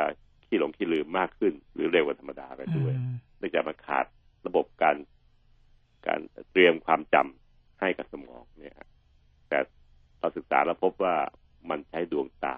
[0.45, 4.05] ขี้หลงขี้ลืมมากขึ้น หรือเร็วกว่าธรรมดาไปด้วยอืมเนื่องจากมันขาด
[4.47, 4.95] ระบบการ
[6.07, 6.21] การ
[6.51, 8.89] เตรียมความจำให้กับสมองเนี่ยฮะ
[9.49, 9.59] แต่
[10.19, 11.15] เราศึกษาแล้วพบว่า
[11.69, 12.55] มันใช้ดวงตา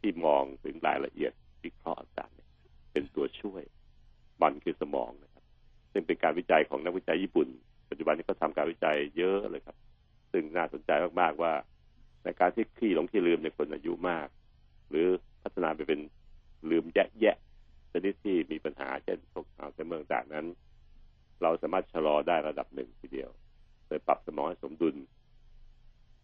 [0.00, 1.32] ที่มองถึงรายละเอียด
[1.64, 2.48] วิเคราะห์ต่างๆเนี่ย
[2.92, 3.62] เป็นตัวช่วย
[4.42, 5.44] มันคือสมองนะครับ
[5.92, 7.48] ซึ่งเป็นการวิจัยของนักวิจัยญี่ปุ่น
[7.92, 9.76] ปัจจุบันนี้ก็ทำการวิจัยเยอะเลยครับ
[10.32, 11.52] ซึ่งน่าสนใจมากๆว่า
[12.24, 14.28] ในการที่ขี้หลงขี้ลืมในคนอายุมาก
[14.90, 15.06] หรือ
[15.42, 16.00] พัฒนาไปเป็น
[16.70, 20.46] ลืมแยะๆชนิดที่มีปัญหาเช่นพวกอัลไซเมอร์ต่างๆนั้น
[21.42, 23.30] เราสามารถชะลอได้ระดับหนึ่งทีเดียว
[23.86, 24.96] โดยปรับสมองให้สมดุล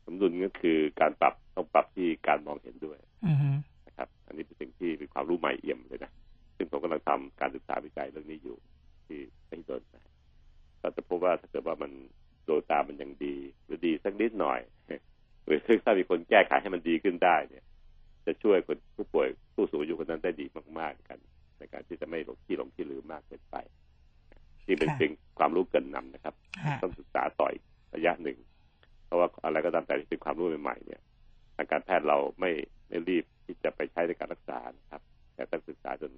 [0.06, 6.12] สมดุลก็คือการปรับต้องปรับที่การมองเห็นด้วยอืมนะครับ อันนี้เป็นสิ่งที่เป็นความรู้ใหม่เอี่ยมเลยนะ
[6.56, 8.56] ซึ่งผมกำลังทำการศึกษาวิจัยเรื่องนี้อยู่
[9.06, 9.97] ที่ไม่ดนนะ
[10.88, 11.92] ก็จะพบว่าถ้าเกิดว่ามัน
[12.46, 14.60] โดยตามันยังดี หรือดีสักนิดหน่อย
[15.44, 17.64] หรือถ้ามีคนแก้ไขให้มันดีขึ้นได้เนี่ย
[18.26, 20.46] จะช่วยคนผู้ป่วยผู้สูงอายุคนนั้นได้ดี
[20.78, 21.18] มากๆกัน
[21.58, 23.56] ในการที่จะไม่หลงที่หลงที่ลืมมากเกินไป
[24.64, 26.34] ที่เป็นสิ่งความรู้เกินนำนะครับ
[26.64, 27.62] ค่ะต้องศึกษาต่ออีก
[27.94, 28.38] ระยะหนึ่ง
[29.06, 31.00] เพราะว่าอะไรก็ตามแต่ที่เป็นความรู้ใหม่ๆเนี่ย
[31.56, 32.50] ทางการแพทย์เราไม่
[32.88, 35.02] ไม่รีบที่จะไปใช้ในการรักษานะครับ
[35.34, 36.12] แต่ต้องศึกษาจน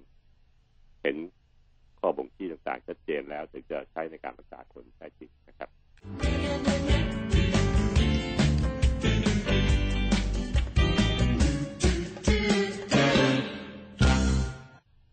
[1.01, 1.15] เห็น
[2.01, 5.69] ข้อบ่งชี้ต่างๆชัดเจนแล้วถึงจะใช้ในการรักษาคนใช้จริงนะครับ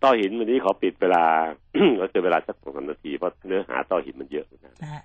[0.03, 1.24] ต่อหินวันนี้ขอปิดเวลา
[2.01, 5.03] ก็คือเวลาสักสองสามนาทีเพราะเนื้อหาต่อหินมันเยอะนะนะฮะ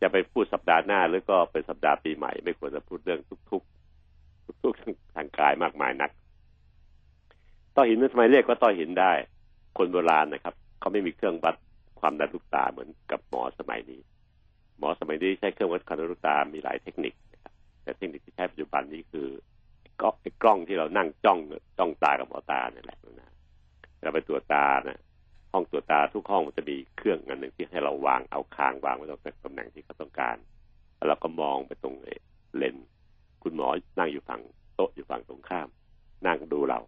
[0.00, 3.20] จะไปพูดสัปดาห์หน้าหรือก็เป็นสัปดาห์ปีใหม่ ไม่ควรจะพูดเรื่อง
[3.50, 6.10] ทุกๆ ทุกๆทางกายมากมายนัก
[7.76, 9.12] ต้อหินมันทำไมเรียกว่าต้อหินได้
[9.78, 11.56] คนโบราณนะครับ เขาไม่มีเครื่องวัด
[12.00, 14.00] ความดันลูกตาเหมือนกับหมอสมัยนี้
[14.78, 17.14] หมอสมัยนี้ใช้เครื่องวัดความดันลูกตามีหลายเทคนิค
[17.82, 19.28] แต่เทคนิคที่ใช้ปัจจุบันนี้คือ
[20.00, 21.38] ก็ไอ้กล้องที่เรานั่งจ้อง
[21.78, 23.30] จ้องตากับหมอตาเนี่ยแหละนะ
[24.02, 25.00] เราไปตรวจตานะ
[25.52, 30.36] ห้องตรวจตาทุกห้องมันจะมีเครื่องอันหนึ่งที่ให้เราวางเอาคางวางไว้ตรงตำแหน่งที่เขาต้องการ
[30.96, 31.94] แล้วเราก็มองไปตรง
[32.56, 32.76] เลน
[33.42, 33.68] คุณหมอ
[33.98, 34.40] นั่งอยู่ฝั่ง
[34.74, 35.68] โต๊ะอยู่ฝั่งตรงข้าม
[36.26, 36.80] นั่งดูเรา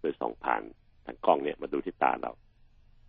[0.00, 0.62] โดยส่องผ่าน
[1.06, 2.32] ทางกล้องเนี่ยมาดูที่ตาเรา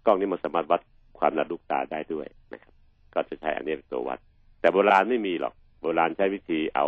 [0.06, 0.82] กล้องนี้มันสามารถวัด
[1.20, 2.74] ความดันลูกตาได้ด้วยนะครับ
[3.14, 4.20] ก็จะใช้อันนี้เป็นตัววัด
[4.60, 6.88] แต่โบราณไม่มีหรอก โบราณใช้วิธีเอา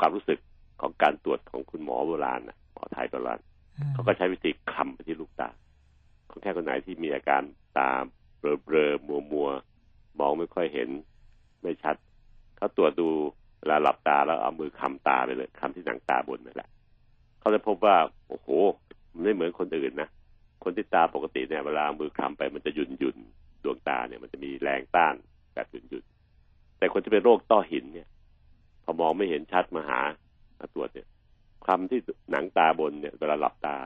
[0.00, 0.38] ความรู้สึก
[0.80, 3.40] ของการตรวจของคุณหมอโบราณนะหมอไทยโบราณ
[3.92, 5.48] เขาก็ใช้วิธีคำไปที่ลูกตา
[6.30, 7.42] คนแค่คนไหนที่มีอาการ
[7.78, 7.90] ตา
[8.38, 9.48] เบลอเบลอมัวมัว
[10.18, 10.88] มองไม่ค่อยเห็น
[11.62, 11.96] ไม่ชัด
[12.56, 13.08] เขาตรวจดู
[13.58, 16.68] เวลาหลับตาแล้วเอามือคำตาไปเลยคำที่หนังตาบนนั่นแหละ
[17.40, 17.96] เขาจะพบว่า
[18.28, 18.48] โอ้โห
[19.12, 20.08] มันไม่เหมือนคนอื่นนะ
[20.64, 23.16] คนที่ตาปกติเนี่ยเวลามือคำไปมันจะหยุ่นหยุ่น
[23.64, 25.14] ดวงตาเนี่ยมันจะมีแรงต้าน
[25.54, 26.04] แบบหยุ่นหยุ่น
[26.78, 28.08] แต่คนที่เป็นโรคต้อหินเนี่ย
[28.84, 30.00] พอมองไม่เห็นชัดมาหา
[30.58, 31.06] มาตรวจเนี่ย
[31.66, 32.00] คำที่
[32.30, 33.76] หนังตาบนเนี่ยเวลาหลับตา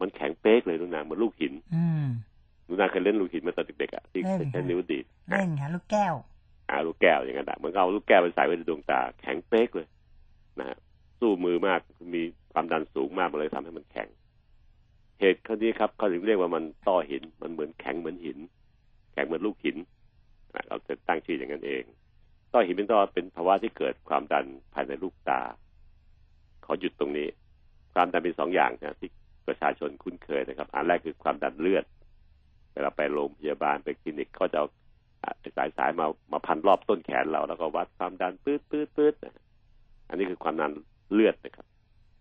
[0.00, 2.06] มันแข็งเป๊กเลยนุนาเหมือนลูกหินอืม
[2.68, 6.14] นุนาเคยเล่นลูกหินมาตอนเด็กๆอะที่เล่นใช้ค่ะนิ้วดีดเล่นค่ะลูกแก้ว
[6.70, 9.86] อ่าลูกแก้วอย่างนั้นอะเหมือนกับเอาลูกแก้วไปใส่ไว้ในดวงตา แข็งเป๊กเลย
[10.58, 10.76] นะฮะ
[11.20, 11.80] สู้มือมาก
[12.14, 12.22] มี
[12.52, 14.08] ความดันสูงมากมันเลยทำให้มันแข็ง
[15.20, 18.38] เหตุข้อนี้ครับเขาถึงเรียกว่ามันต้อหิน มันเหมือนแข็งเหมือนหิน
[19.12, 19.76] แข็งเหมือนลูกหิน
[20.68, 21.82] เราจะตั้งชื่ออย่างนั้นเอง
[22.52, 24.44] ต้อหินเป็นต้อเป็นภาวะที่เกิดความดัน
[24.74, 25.40] ภายในลูกตา
[26.64, 27.28] ขอหยุดตรงนี้
[27.94, 29.10] ความดันเป็นสองอย่างนะที่
[29.46, 31.84] ประชาชนคุ้นเคยนะครับ อันแรกคือความดันเลือด
[32.72, 34.66] เวลาไปโรงพยาบาลไปคลินิกก็จะเอา
[35.22, 39.34] อะสายสายมามาพันรอบต้นแขนเรา แล้วก็วัดความดันปื๊ดปื๊ดปื๊ดนะ
[40.08, 40.72] อันนี้คือความดัน
[41.12, 41.66] เลือดนะครับ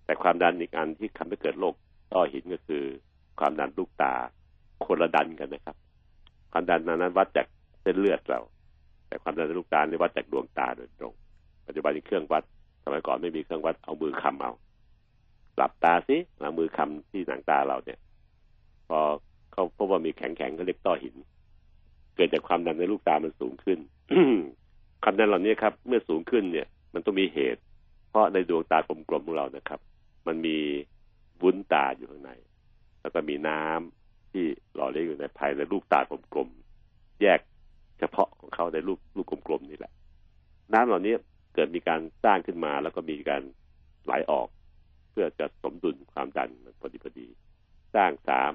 [0.06, 1.76] แต่ความดันอีกอันที่ทำให้เกิดโรค
[2.14, 2.84] ต้อหินก็คือ
[3.39, 4.14] ความดันลูกตา
[4.86, 5.76] คนละดันกันนะครับ
[6.51, 7.47] ความดันนั้นวัดจาก
[7.82, 8.39] เส้นเลือดเรา
[9.08, 11.14] แต่ความดันในลูกตาเนี่ยวัดจากดวงตาโดยตรง
[11.66, 12.43] ปัจจุบันนี้เครื่องวัด
[12.84, 14.51] สมัยก่อนไม่มีเครื่องวัดเอามือคำเอา
[15.58, 17.99] หลับตาสิเอามือคำที่หนังตาเราเนี่ย
[18.88, 18.99] พอ
[19.53, 21.16] เขาพบว่ามีแข็งแข็งๆก็เรียกต้อหิน
[22.16, 23.80] เกิดจากความดันในลูกตามันสูงขึ้น
[25.03, 27.62] ความดันเหล่านี้ครับ เมื่อสูงขึ้นเนี่ย มันต้องมีเหตุ
[28.10, 29.80] เพราะในดวงตากลมๆของเรานะครับ
[30.28, 30.58] มันมี
[31.42, 32.32] วุ้นตาอยู่ข้างใน
[33.02, 36.00] แล้วก็มีน้ำที่หล่อเลี้ยงอยู่ในภายในลูกตา
[36.34, 37.40] กลมๆ แยก
[38.00, 39.94] เฉพาะของเขาในลูกลูกกลมๆนี่แหละ
[40.74, 41.14] น้ำเหล่านี้
[41.54, 43.42] เกิดมีการสร้างขึ้นมา แล้วก็มีการ
[44.06, 44.48] ไหลออก
[45.12, 47.28] เพื่อจะสมดุลความดันมันพอดีพอดี
[47.96, 48.52] สร้างสาม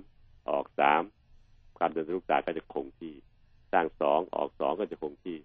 [0.51, 1.03] ออกสาม
[1.79, 3.15] ความดันในลูกตาก็จะคงที่
[3.73, 5.39] สร้างสองออกสองก็จะคงที่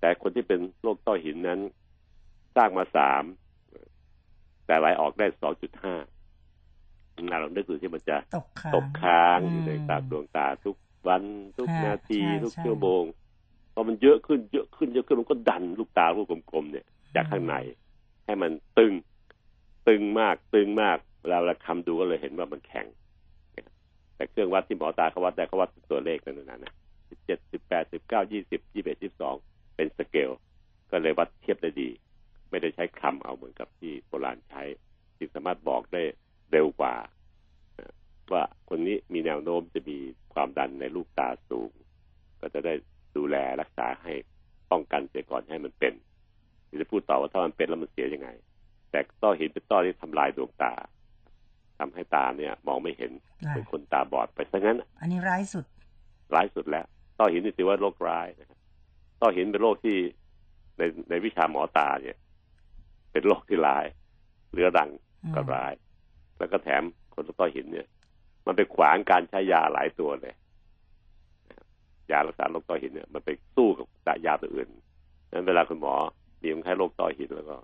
[0.00, 1.60] แต่คนที่เป็นโรคต้อหินนั้น
[2.56, 3.22] สร้างมาสาม
[4.66, 5.94] แต่ไหลออกได้สองจุดห้า
[7.40, 10.76] เรานึกดูที่มันจะตกค้างตกค้างอืมอยู่ในตาดวงตาทุก
[11.08, 11.22] วัน
[11.56, 13.02] ทุกค่ะนาทีใช่ทุกใช่ชั่วโมง
[13.74, 17.54] พอมันเยอะขึ้นเยอะขึ้นเยอะขึ้นมันก็ดันลูกตาลูกกลมๆเนี่ยจากข้างใน
[18.26, 18.92] ให้มันตึง
[19.88, 22.86] ตึงมากตึงมากเวลาเราคำดูก็เลยเห็นว่ามันแข็ง
[24.16, 26.72] แต่เครื่องวัดที่หมอตาเขาวัดได้เขาวัดตัวเลขนั่นนะนะ
[27.10, 29.34] สิบเจ็ดสิบแปดสิบเก้ายี่สิบยี่สิบเอ็ดยี่สิบสอง
[29.76, 30.30] เป็นสเกล
[30.90, 31.88] ก็เลยวัดเทียบได้ดี
[32.50, 34.62] ไม่ได้ใช้คำเอาเหมือนกับที่โบราณใช้
[35.16, 36.02] ที่สามารถบอกได้
[36.54, 36.94] เร็วกว่า
[38.32, 39.98] ว่าคนนี้มีแนวโน้มจะมี
[40.34, 41.70] ความดันในลูกตาสูง
[42.40, 42.74] ก็จะได้
[43.16, 44.12] ดูแลรักษาให้
[44.70, 45.94] ป้องกันเสียก่อนให้มันเป็น
[46.80, 48.28] จะพูดต่อว่าถ้ามันเป็นแล้วมันเสียยังไง
[48.90, 50.74] แต่ต้อหินเป็นต้อที่ทำลายดวงตา
[51.78, 53.12] ทำให้ตาเนี่ย มองไม่เห็น
[53.44, 55.64] ค่ะเป็นคนตาบอดไปซะงั้น อันนี้ร้ายสุด
[56.34, 56.86] ร้ายสุดแล้ว
[57.18, 58.58] ต้อหินนี่ถือว่าโรคร้ายนะครับ
[59.20, 59.96] ต้อหินเป็นโรคที่
[60.78, 62.16] ในในวิชาหมอตาเนี่ย
[63.12, 63.84] เป็นโรคที่ร้าย
[64.52, 64.90] เรื้อรัง
[65.22, 65.72] อืมก็ร้าย
[66.44, 66.82] แล้วก็แถม
[67.14, 67.86] คนต้อหินเนี่ย
[68.46, 70.34] มันไปขวางการใช้ยาหลายตัวเลย
[72.10, 73.86] ยารักษาโรคต้อหินเนี่ยมันไปสู้กับ
[74.26, 74.68] ยาตัวอื่น
[75.32, 75.94] นั้นเวลาคุณหมอ
[76.42, 77.56] มีคนไข้โรคต้อหินแล้วก็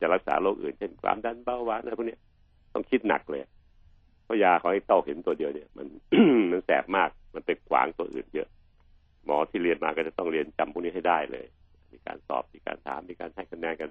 [0.00, 2.18] จะรักษาโรคอื่น เช่นความดันเบาหวานอะไรพวกนี้
[2.74, 3.42] ต้องคิดหนักเลย
[4.24, 5.86] เพราะยาของไอ้ต้อหินตัวเดียวเนี่ย มัน
[6.50, 8.48] มันแสบมาก มันไปขวางตัวอื่นเยอะ
[9.24, 11.46] หมอที่เรียนมาก็จะต้องเรียนจำพวกนี้ให้ได้เลย
[11.92, 13.90] มีการสอบ มีการถาม มีการให้คะแนนกัน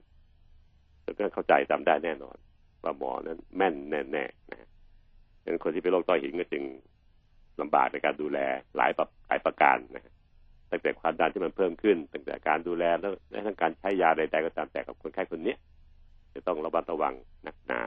[1.03, 2.37] แล้วก็เข้าใจจำได้แน่นอน
[2.83, 4.67] ว่าหมอนั้นแม่นแน่ๆนะ
[5.43, 6.63] ดังนั้นคนที่เป็นโรคต้อหินก็จึง
[7.61, 8.39] ลำบากในการดูแล
[8.77, 10.13] หลายประหลายประการนะฮะ
[10.71, 15.57] ตั้งแต่ความดันที่มันเพิ่มขึ้น ตั้งแต่การดูแลแล้วและทั้งการใช้ยาใดๆก็ตามแต่กับคนไข้คนเนี้ย
[16.35, 17.13] จะต้องระมัดระวัง
[17.43, 17.81] หนักหนา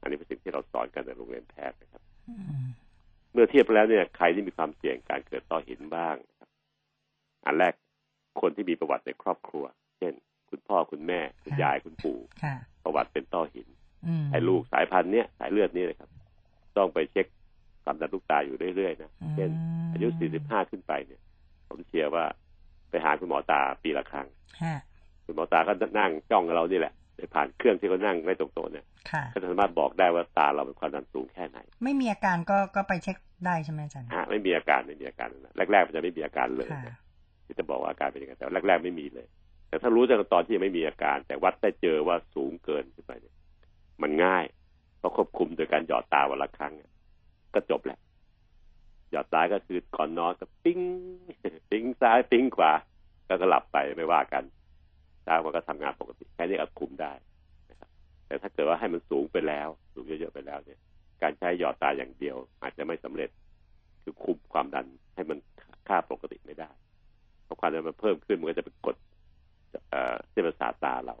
[0.00, 2.34] อันนี้เป็นสิ่งที่เราสอนกันในโรงเรียนแพทย์นะครับอื
[2.64, 2.66] ม
[3.32, 6.50] เมื่อเทียบแล้วเนี่ยใครที่มีความเสี่ยงการเกิดต้อหินบ้างนะครับ
[7.46, 7.72] อันแรก
[8.40, 9.64] คนที่มีประวัติในครอบครัว
[9.98, 10.12] เช่น
[10.50, 13.77] คุณพ่อคุณแม่ คุณยายคุณปู่ค่ะประวัติเป็นต้อหินอืม
[14.32, 16.10] ไอ้ลูกสายพันธุ์เนี้ยสายเลือดนี้นะครับ
[16.76, 17.26] ต้องไปเช็ค
[17.84, 19.50] ความดันลูกตาอยู่เรื่อยๆนะเช่น
[19.92, 20.08] อายุ
[20.40, 21.20] 45 ขึ้นไปเนี่ย
[21.68, 22.24] ผมเชียร์ว่า
[22.90, 24.26] ไปหาคุณหมอตาปีละครั้ง
[24.62, 24.76] ฮะ
[25.36, 36.96] หมอตาก็นั่งจ้องเรานี่แหละโดยผ่านเครื่องที่เขานั่งไว้ตรงโต๊ะเนี่ยค่ะก็สามารถบอกได้ว่าตาเราเป็นความดันสูงแค่ไหน ไม่มีอาการก็ก็ไปเช็คได้ใช่ไหมอาจารย์ฮะไม่มีอาการไม่มีอาการนะแรกๆมันจะไม่มีอาการเลยค่ะนะ
[37.46, 39.26] ที่จะบอกว่าอาการเป็นยังไงแต่แรกๆไม่มีเลย
[39.68, 43.34] แต่ถ้ารู้ตั้งแต่ตอนที่ยังไม่มีอาการ แต่วัดได้เจอว่าสูงเกินขึ้นไปเนี่ย
[44.02, 44.44] มันง่าย
[44.98, 46.74] เพราะควบคุมโดยการหยอดตาวันละครั้ง
[47.54, 47.98] ก็จบแหละ
[49.10, 50.80] หยอดตาก็คือก่อนนอนก็ปิ้ง
[51.70, 52.72] ปิ้งซ้ายปิ้งขวา
[53.26, 54.44] แล้วก็หลับไปไม่ว่ากัน
[55.22, 57.12] เช้ามันก็ทำงานปกติแค่นี้ก็คุมได้
[57.70, 57.90] นะครับ
[58.26, 60.80] แต่ถ้าเกิดว่าให้มันสูงไปแล้ว สูงเยอะๆไปแล้วเนี่ย
[61.22, 63.30] การใช้หยอดตาอย่างเดียว อาจจะไม่สำเร็จ
[64.02, 65.38] คือคุมความดันให้มัน
[65.88, 66.70] ค่าปกติไม่ได้
[67.44, 68.96] เพราะความดันมันเพิ่มขึ้นมันก็จะไปกด
[70.30, 71.16] เส้นประสาทตาเรา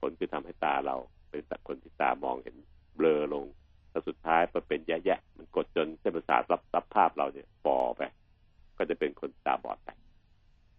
[0.00, 0.96] ผลคือทำให้ตาเรา
[1.30, 2.56] เป็นคนที่ตามองเห็น
[2.96, 3.44] เบลอลง
[3.90, 8.02] แล้วสุดท้ายมันเป็นแย่ๆมันกดจนเส้นประสาทรับรับภาพเราเนี่ยฝ่อไป
[8.78, 9.88] ก็จะเป็นคนตาบอดไป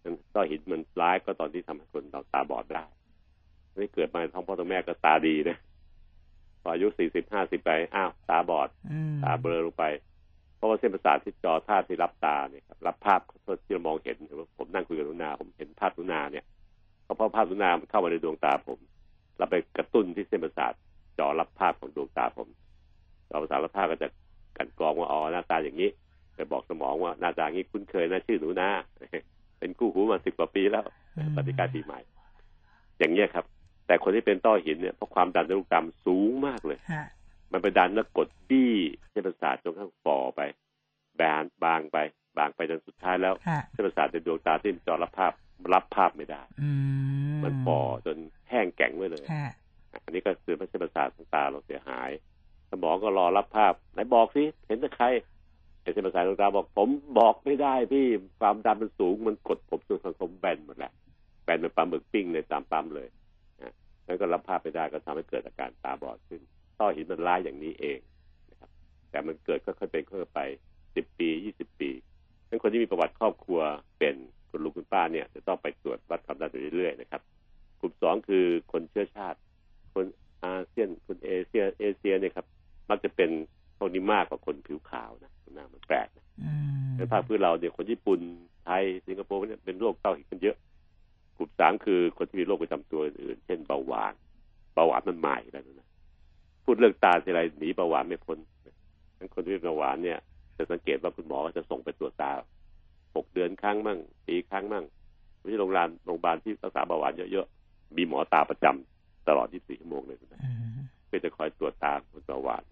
[0.02, 2.84] นั้นต้อหินมันร้ายก็ตอนที่ทำให้คนเราตาบอดได้
[3.76, 5.58] ไม่เกิดมาท้องพ่อท้องแม่ก็ตาดีนะ
[6.62, 9.84] พออายุสี่สิบห้าสิบไปอ้าวตาบอดอืมตาเบลอลงไป
[10.56, 13.20] เพราะว่าเส้นประสาทที่จอท่าตุที่รับตาเนี่ยครับรับภาพ
[13.64, 14.16] ที่เรามองเห็น
[14.58, 16.44] ผมนั่งคุยกับนุนาผมเห็นภาพนุนาเนี่ย
[17.04, 18.78] เพราะภาพนุนามันเข้ามาในดวงตาผม
[19.42, 20.72] เราไปกระตุ้นที่เส้นประสาท
[21.18, 22.48] จอรับภาพของดวงตาผม
[23.30, 24.08] จอประสาทรับภาพก็จะ
[24.56, 25.90] กลันกรองว่าอ๋อหน้าตาอย่างนี้
[26.34, 28.70] ไปบอกสมองว่าหน้าตาอย่างนี้คุ้นเคยนะชื่อหนูนา
[29.58, 30.84] เป็นคู่หูมาสิบกว่าปีแล้ว
[31.16, 32.00] อืมปฏิการปีใหม่
[32.98, 33.44] อย่างเงี้ยครับ
[33.86, 37.06] แต่คนที่เป็นต้อหินเนี่ยเพราะความดันในลูกตามสูงมากเลยฮะ
[37.52, 38.72] มันไปดันแล้วกดบี้
[39.10, 40.40] เส้นประสาทจนข้างฝ่อไป
[41.16, 41.98] แบนบางไป
[42.38, 45.32] บางไปจนสุดท้ายแล้วฮะเส้นประสาทในดวงตาที่จอรับภาพ
[45.74, 46.70] รับภาพไม่ได้อื
[47.34, 48.16] มมันฝ่อจน
[48.52, 49.52] แห้งแข็งไว้เลยฮะ
[50.04, 52.10] อันนี้ก็คือเส้นประสาทของตาเราเสียหาย
[52.70, 55.06] สมองก็รอรับภาพไหนบอกสิเห็นแต่ใคร
[55.82, 56.88] ไอ้เส้นประสาทดวงตาบอกผม
[57.18, 58.06] บอกไม่ได้พี่
[58.40, 60.92] ความดันมันสูงมันกดผมจนสังคมแบนหมดแหละ
[61.44, 63.08] แบนเป็นปลาหมึกปิ้งในตามปั๊มเลย
[63.62, 63.72] นะ
[64.06, 66.40] นั้นก็รับภาพไม่ได้ก็ทำให้เกิดอาการตาบอดขึ้น
[66.78, 67.98] ต้อหินมันร้ายอย่างนี้เอง
[68.50, 68.70] นะครับ
[69.10, 70.40] แต่มันเกิดก็ค่อยๆเป็นค่อยๆไป
[70.94, 71.90] สิบปียี่สิบปี
[72.48, 73.60] นั้นคนที่มีประวัติครอบครัว
[73.98, 74.14] เป็น
[74.50, 77.22] คุณลุงคุณป้าเนี่ย จะต้องไปตรวจวัดความดันอยู่เรื่อยๆนะครับ
[77.82, 79.38] กลุ่มสองคือคนเชื้อชาติ
[79.94, 80.06] คน
[80.44, 82.46] อาเซียน คนเอเชีย เอเชียเนี่ยครับ
[82.90, 83.30] มักจะเป็น
[83.78, 86.50] พวกนี้มากกว่าคนผิวขาวนะนะมันแปลกนะอื
[86.88, 88.20] มในภาคพื้นเราเนี่ยคนญี่ปุ่น
[88.64, 90.56] ไทยสิงคโปร์เนี่ยเป็นโรคเต้าหินกันเยอะ
[91.36, 94.14] กลุ่มสามคือคนที่มีโรคประจำตัวอื่นๆเช่นเบาหวาน
[94.74, 95.88] เบาหวานมันใหม่แล้วนะ
[96.64, 98.38] พูดเรื่องตาทีไรหนีเบาหวานไม่พ้น
[99.18, 100.18] ทั้งคนที่เป็นเบาหวานเนี่ย
[100.56, 102.30] จะสังเกตว่าคุณหมอก็จะส่งไปตรวจตา
[103.16, 104.84] หกเดือนครั้งมั่งปีครั้งมั่ง
[105.50, 107.61] ที่โรงพยาบาลโรงพยาบาลที่รักษาเบาหวานเยอะๆ
[107.98, 112.64] มีหมอตาประจำตลอด 24 ชั่วโมงเลยนะอืมเพื่อจะคอยตรวจตาคนเบาหวาน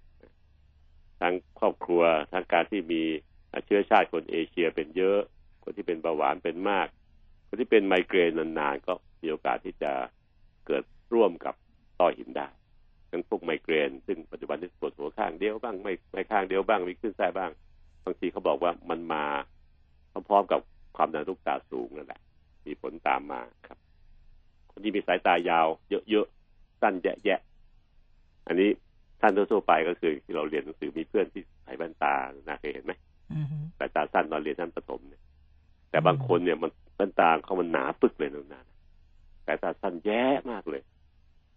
[1.20, 2.02] ทั้งครอบครัว
[2.32, 3.02] ทั้งการที่มี
[3.64, 5.18] เชื้อชาติคนเอเชียเป็นเยอะ
[5.64, 6.88] คนที่เป็นเบาหวานเป็นมาก
[7.48, 8.92] คนที่เป็นไมเกรนนานๆ ก็
[9.22, 9.92] มีโอกาสที่จะ
[10.66, 11.54] เกิดร่วมกับ
[11.98, 12.48] ต้อหินได้
[13.10, 17.50] ทั้งพวกไมเกรน ซึ่งปัจจุบันนี้ปวดหัวข้างเดียวบ้างไม่ไม่ข้างเดียวบ้างมีขึ้นไส้บ้าง
[18.04, 19.24] บางทีเขาบอกว่ามันมา
[20.28, 20.60] พร้อมๆกับ
[20.96, 22.20] ความดันลูกตาสูงนั่นแหละ
[22.66, 23.78] มีผลตามมาครับ
[24.70, 25.66] คนที่มีสายตายาว
[26.10, 28.70] เยอะๆสั้นแยะๆอันนี้
[29.20, 32.14] ท่านทั่วๆไปก็คือที่เราเรียนหนังสือมีเพื่อนที่ใส่แว่นตา
[32.46, 32.92] น่าเคยเห็นไหม
[33.32, 33.46] อืม
[33.78, 35.22] สายตาสั้นตอนเรียนชั้นประถมเนี่ย
[35.90, 40.82] แต่บางคนเนี่ยมันแว่นตาเขามันหนาปึกเลยนานๆสายตาสั้นแย่มากเลย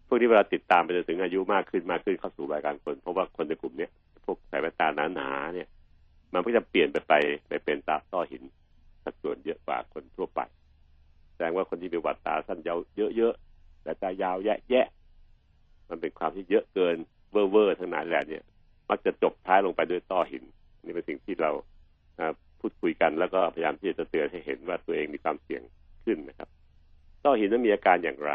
[0.08, 3.92] พวกนี้เวลาติดตามไปจนถึงอายุมากขึ้นมากขึ้นเข้าสู่วัยกลางคน เพราะว่าคนในกลุ่มเนี้ย
[4.26, 5.68] พวกใส่แว่นตาหนาๆเนี่ย
[6.34, 7.14] มันก็จะเปลี่ยนไปไป
[7.48, 8.44] ไปเป็นตาต้อหิน
[9.04, 10.63] สัดส่วนเยอะกว่าคนทั่วไปแส
[11.44, 12.80] ดงว่าคนที่มีหวัดตาสั้นยาว
[13.18, 14.38] เยอะๆแต่ตายาว
[14.70, 16.96] แยะๆมันเป็นความที่เยอะเกิน
[17.32, 18.44] เว่อร์ๆทั้งนั้นแหละเนี่ย
[18.90, 20.44] มักจะจบท้ายลงไปด้วยต้อหิน
[20.84, 21.52] นี่เป็นสิ่งที่เรา
[22.60, 25.62] พูดคุยกันแล้วก็พยายามที่จะเตือนให้เห็นว่าตัวเองมีความเสี่ยง
[26.06, 26.50] ขึ้นนะครับ
[27.24, 28.32] ต้อหินนั้นมีอาการอย่างไร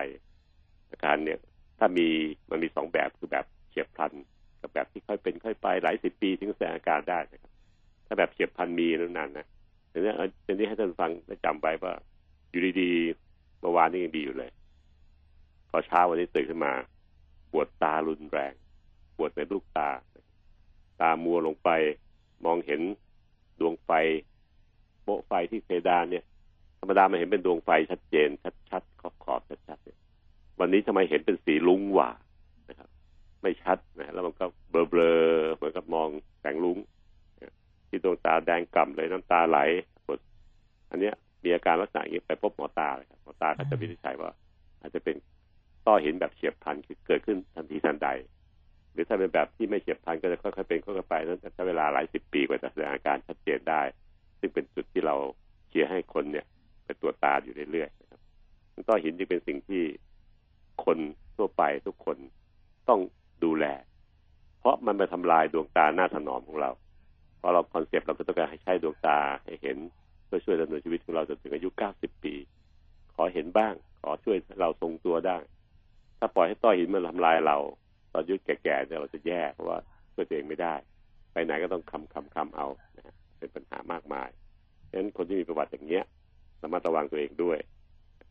[0.92, 1.38] อาการเนี่ย
[1.78, 2.08] ถ้ามี
[2.50, 4.12] มันมีสองแบบคือแบบเฉียบพลัน
[4.60, 7.52] กับแบบที่ค่อยเป็นค่อยไปหลายสิบปีถึงแสดงอาการได้นะครับ
[8.06, 9.46] ถ้าแบบเฉียบพลันมีนานๆนะ
[9.92, 10.12] ทีนี้
[10.44, 11.92] ทีนี้ให้ท่านฟังได้จำไว้ว่า
[12.50, 14.50] อยู่ดีๆเมื่อวานนี้ยังดีอยู่เลย
[15.70, 16.72] พอเช้าวันนี้ตื่นขึ้นมา
[17.52, 18.52] ปวดตารุนแรง
[19.16, 19.90] ปวดในลูกตา
[21.00, 21.70] ตามัวลงไป
[22.44, 22.80] มองเห็น
[23.60, 23.90] ดวงไฟ
[25.02, 26.24] โปะไฟที่เพดานเนี่ย
[26.80, 28.28] ธรรมดามันเห็นเป็นดวงไฟชัดเจน
[28.70, 29.98] ชัดๆขอบขอบๆชัดๆเนี่ย
[30.60, 32.10] วันนี้ทำไมเห็นเป็นสีลุ้งหว่า
[32.68, 32.88] นะครับ
[33.42, 36.08] ไม่ชัดนะแล้วมันก็เบลอๆเหมือนกับมอง
[36.40, 36.78] แสงลุ้ง
[37.88, 39.58] ที่ดวงตาแดงก่ำเลยน้ำตาไหล
[40.06, 40.18] ปวด
[40.90, 41.14] อันเนี้ย
[41.68, 44.30] การลักษณะอย่างนี้ไปพบหมอตาเลยครับหมอตาก็จะวินิจฉัยว่า
[44.80, 45.16] อาจจะเป็น
[45.86, 48.08] ต้อหินแบบเฉียบพลันคือเกิดขึ้นทันทีทันใด
[48.92, 53.82] หรือถ้าเป็นแบบที่ไม่เฉียบพลันก็จะค่อยๆเป็นค่อยๆไปนั้นจะใช้เวลาหลายสิบปีกว่าจะแสดงอาการชัดเจนได้
[54.40, 55.16] ซึ่งเป็นจุดที่เรา
[55.68, 56.46] เชียร์ให้คนเนี่ย
[56.84, 58.20] ไปตรวจตาอยู่เรื่อยๆนะครับ
[58.88, 59.82] ต้อหินจึงเป็นสิ่งที่
[60.84, 60.98] คน
[61.36, 62.16] ทั่วไปทุกคน
[62.88, 63.00] ต้อง
[63.44, 63.64] ดูแล
[64.60, 66.70] เพราะมันมาทำลายดวงตาหน้าถนอมของเรา
[67.38, 69.78] เพราะเราคอนเซปต์เราก็ต้องการให้ใช้ดวงตาให้เห็น
[70.28, 72.34] เพื่อช่วยดำเนินชีวิตของเราจนถึงอายุ 90 ปี
[73.14, 75.38] ขอเห็นบ้าง ขอช่วยเราทรงตัวได้
[76.18, 77.56] ถ้าปล่อยให้ต้อหินมันทำลายเรา
[78.12, 79.78] ตอนอายุแก่ๆเนี่ยเราจะแย่เพราะว่า
[80.14, 80.74] ช่วยตัวเองไม่ได้
[81.32, 82.66] ไปไหนก็ต้องคำคำคำเอา
[82.96, 84.28] นะเป็นปัญหามากมาย
[84.90, 86.04] ฉะนั้นคนที่มีประวัติอย่างเนี้ย
[86.62, 87.58] ระมัดระวังตัวเองด้วย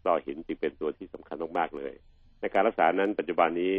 [0.06, 1.94] ต้อหินจึงเป็นตัวที่สำคัญมากๆเลย
[2.40, 3.76] ในการรักษานั้นปัจจุบันนี้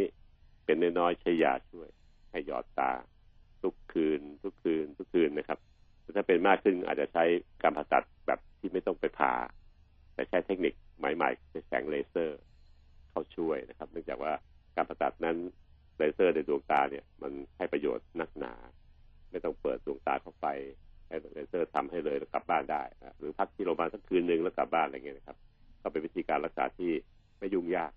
[0.65, 1.89] เป็นน้อยๆใช้ยาช่วย
[2.31, 2.91] ให้หยอดตา
[3.61, 5.59] ทุกคืน ทุกคืน ทุกคืนนะครับ
[6.15, 7.23] ถ้าเป็นมากขึ้นอาจจะใช้
[7.63, 9.33] การผ่าตัดแบบที่ไม่ต้องไปผ่า
[10.13, 12.39] แต่ใช้เทคนิคใหม่ๆใช้แสงเลเซอร์
[13.11, 14.33] เข้าช่วยนะครับ เนื่องจากว่า
[14.75, 15.37] การผ่าตัดนั้น
[15.97, 18.53] เลเซอร์ในดวงตาเนี่ย มันให้ประโยชน์นักหนา
[19.31, 20.47] ไม่ต้องเปิดดวงตาเข้าไป
[21.07, 25.37] ให้เลเซอร์ทำให้เลยแล้วกลับบ้านได้นะหรือพักที่โรงพยาบาลสักคืนหนึ่งแล้วกลับบ้านอะไรเงี้ยนะครับ
[25.81, 26.91] ก็เป็นวิธีการรักษาที่
[27.39, 27.91] ไม่ยุ่งยาก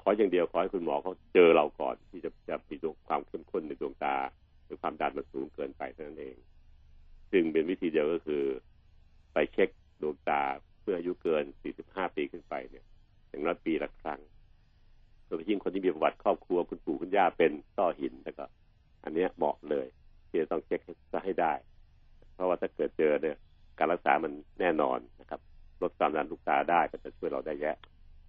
[0.00, 4.16] ขออย่างเดียวขอให้คุณหมอเขาเจอเราก่อนที่จะจะมีดวงความเข้มข้นในดวงตา
[4.64, 6.36] หรือความดันมันสูงเกินไปเท่านั้นเอง
[7.30, 8.44] ซึ่งเป็นวิธีเดียวก็คือ
[9.32, 9.68] ไปเช็ค
[10.02, 10.42] ดวงตา
[10.80, 11.44] เพื่ออายุเกิน
[11.80, 12.84] 45 ปีขึ้นไปเนี่ย
[13.28, 14.20] อย่างน้อยปีละครั้ง
[15.26, 18.44] โดยเฉพาะยิ่งคนที่มีประวัติครอบครัวคุณปู่คุณย่าเป็นต้อหินแล้วก็
[19.04, 19.86] อันเนี้ยเหมาะเลย
[20.28, 20.80] ที่จะต้องเช็ค
[21.24, 21.52] ให้ได้
[22.34, 23.36] เพราะว่าถ้าเกิดเจอเนี่ย
[23.78, 25.40] การรักษามันแน่นอนนะครับ
[25.82, 27.76] ลดความดันลูกตาได้ก็จะช่วยเราได้แยะ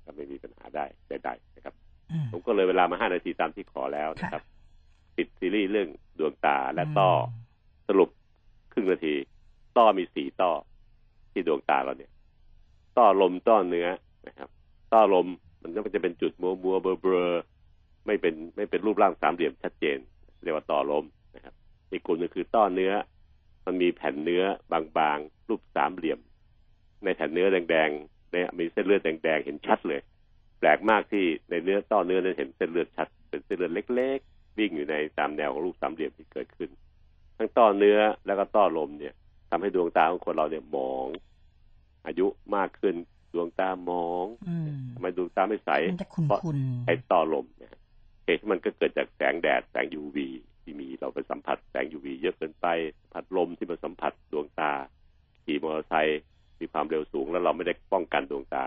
[0.06, 1.76] ก็ไม่มีปัญหาได้ใดๆนะครับ
[2.12, 4.44] อืมผมก็เลยเวลามาห้านาทีตามที่ขอแล้วนะครับ
[5.16, 5.90] ปิดซีรีส์เรื่อง
[6.20, 7.16] ดวงตาและต้ออ
[7.88, 8.10] สรุป
[8.72, 9.16] ครึ่งนาที
[9.78, 10.52] ต้อมีสี่ต้อ
[11.32, 12.12] ที่ดวงตาเราเนี่ย
[12.98, 13.88] ต้อลมต้อเนื้อ
[14.28, 14.50] นะครับ
[14.94, 15.28] ต้อลม
[15.62, 17.28] มันก็จะเป็นจุดมัวมัวเบลอเบลอ
[18.06, 19.98] ไม่เป็นไม่เป็นรูปร่างสามเหลี่ยมชัดเจน
[20.44, 21.06] เรียกว่าต้อลม
[21.36, 21.54] นะครับ
[21.92, 22.94] อีกกลุ่มนึงคือต้อเนื้อ
[23.66, 24.44] มันมีแผ่นเนื้อ
[24.98, 26.20] บางๆรูปสามเหลี่ยม
[27.04, 30.02] ในแผ่นเนื้อแดงๆเนี่ยมีเส้นเลือดแดงๆเห็นชัดเลย
[30.60, 36.70] แปลกมากที่ในเนื้อต้อเนื้อนั้นเห็นเส้นเลือดชัด เป็นเส้นเลือดเล็ก ๆ วิ่งอยู่ในตามแนวของรูปสามเหลี่ยมที่เกิดขึ้น
[37.42, 39.14] ทั้งต้อเนื้อแล้วก็ต้อลมเนี่ย
[39.50, 41.08] ทำให้ดวงตาของคนเราเนี่ยหมอง
[42.06, 42.26] อายุ
[42.56, 42.96] มากขึ้น
[43.34, 47.74] ดวงตาหมองอืมทำไมดวงตาไม่ใสมันจะขุนเพราะคุณไอ้ต้อลมเนี่ย
[48.26, 50.18] เหตุที่มันก็เกิดจากแสงแดดแสง UV
[50.62, 52.68] ที่มีเราไปสัมผัสแสง UV เยอะเกินไป
[53.02, 54.72] สัมผัสลมที่มันสัมผัสดวงตา
[55.44, 56.22] ขี่มอเตอร์ไซค์
[56.60, 58.66] มีความเร็วสูงแล้วเราไม่ได้ป้องกันดวงตา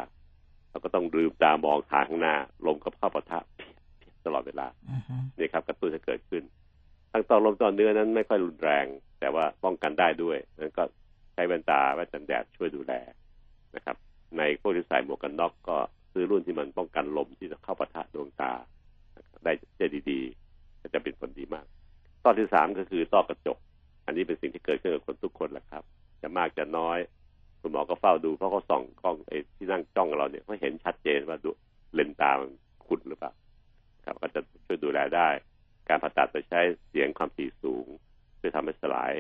[0.71, 6.43] เราก็ต้องลืมตามองทางข้างหน้า ลมก็เข้าปะทะเพียดเพียดตลอดเวลาอือฮึนี่ครับกระตุ้นจะเกิดขึ้น
[7.17, 8.87] ทั้งต่อลมต่อเนื้อนั้นไม่ค่อยรุนแรง
[9.21, 10.83] แต่ว่าป้องกันได้ด้วยนั้นก็
[11.33, 12.93] ใช้แว่นตาแว่นกันแดดช่วยดูแล
[13.77, 13.97] นะครับ
[14.39, 15.77] ในพวกที่ใส่หมวกกันน็อกก็
[16.13, 18.53] ซื้อรุ่นที่มันป้องกันลมที่จะเข้าปะทะดวงตา
[19.45, 21.67] ได้ได้ดีๆก็จะเป็นผลดีมาก
[22.25, 23.59] ต้อที่สามก็คือต้อกระจก
[24.07, 25.83] อันนี้เป็นสิ่งที่เกิดขึ้นกับคนทุกคนแหละครับ
[26.23, 26.99] จะมากจะน้อย
[27.61, 31.51] คุณหมอก็เฝ้าดูเพราะเขาส่องกล้องไอ้ที่นั่งจ้องเราเนี่ยเขาเห็นชัดเจนว่าดู
[31.95, 32.51] เลนตามัน
[32.87, 33.33] ขุดหรือเปล่า
[34.05, 35.29] ครับก็จะช่วยดูแลได้
[35.89, 37.87] การผ่าตัดจะใช้เสียงความถี่สูง
[38.37, 39.13] เพื่อทำให้สลาย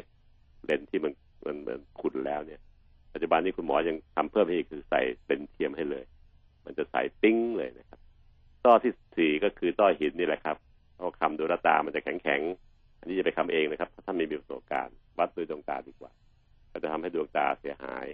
[0.65, 1.13] เลนที่มัน
[1.47, 2.61] มันเหมือนขุ่นแล้วเนี่ย
[3.13, 6.05] ปัจจุบันนี้คุณหมอยังทำเพิ่มให้อีกคือใส่เป็นเทียมให้เลย
[6.65, 8.01] มันจะใส่ปิ้งเลยนะครับ
[8.65, 10.57] ต้อที่สี่ก็คือต้อหินนี่แหละครับ
[10.95, 16.11] เพราะคำดูแลวตามันจะแข็งแข็งๆอันนี้จะไปคำเองนะครับ ถ้าท่านไม่มีประสบการณ์วัดด้วยดวงตาดีกว่า
[16.73, 18.07] ก็จะทำให้ดวงตาเสียหาย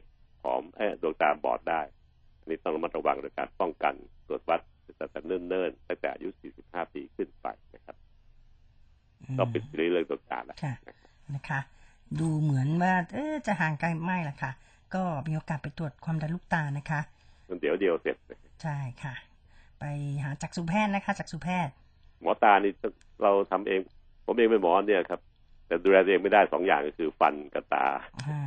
[0.43, 1.83] ผอมเอ้ดวงตาบอดได้
[2.41, 3.95] อันนี้ต้องระมัดระวังโดยการป้องกัน
[4.27, 4.61] ตรวจวัด
[5.01, 6.29] ตั้งแต่เนิ่นๆตั้งแต่อายุ
[6.61, 7.97] 45 ปีขึ้นไปนะครับ
[9.23, 10.75] อืมก็ปิดซีรีส์เรื่องดวงตาแล้วค่ะ
[11.35, 11.61] นะคะ
[12.21, 14.51] ดูเหมือนว่าเอ๊ะจะห่างไกลไม่ละค่ะ
[14.95, 17.01] ก็มีโอกาสไปตรวจความดันลูกตานะคะ
[17.49, 18.17] มันเดี๋ยวเดียวเสร็จ
[18.63, 19.15] ใช่ค่ะ
[19.79, 19.85] ไป
[20.25, 21.73] หาจักษุแพทย์นะคะจักษุแพทย์
[22.23, 22.73] หมอตานี่
[23.23, 23.81] เราทำเอง
[24.27, 25.21] ผมเองเป็นหมอเนี่ยครับ
[25.67, 27.87] แต่ดูแลตัวเองไม่ได้สองอย่างก็คือฟันกับตา
[28.29, 28.41] อ่า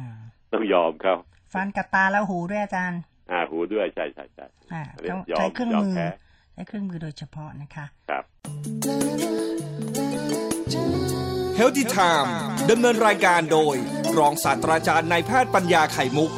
[0.53, 1.15] ต้องยอมเขา
[1.53, 3.01] ฟันกับตาแล้วหูด้วยอาจารย์
[3.31, 6.07] อ่า หูด้วยใช่ใช่ใช่อ่าอันนี้ต้องยอมใช้เครื่องยอมมือแพ้
[6.53, 8.23] ใช้เครื่องมือโดยเฉพาะนะคะ ครับ
[11.55, 12.33] เฮลติไทม์
[12.69, 13.75] ดำเนินรายการโดย
[14.17, 16.31] รองศาสตราจารย์นายแพทย์ปัญญาไข่มุก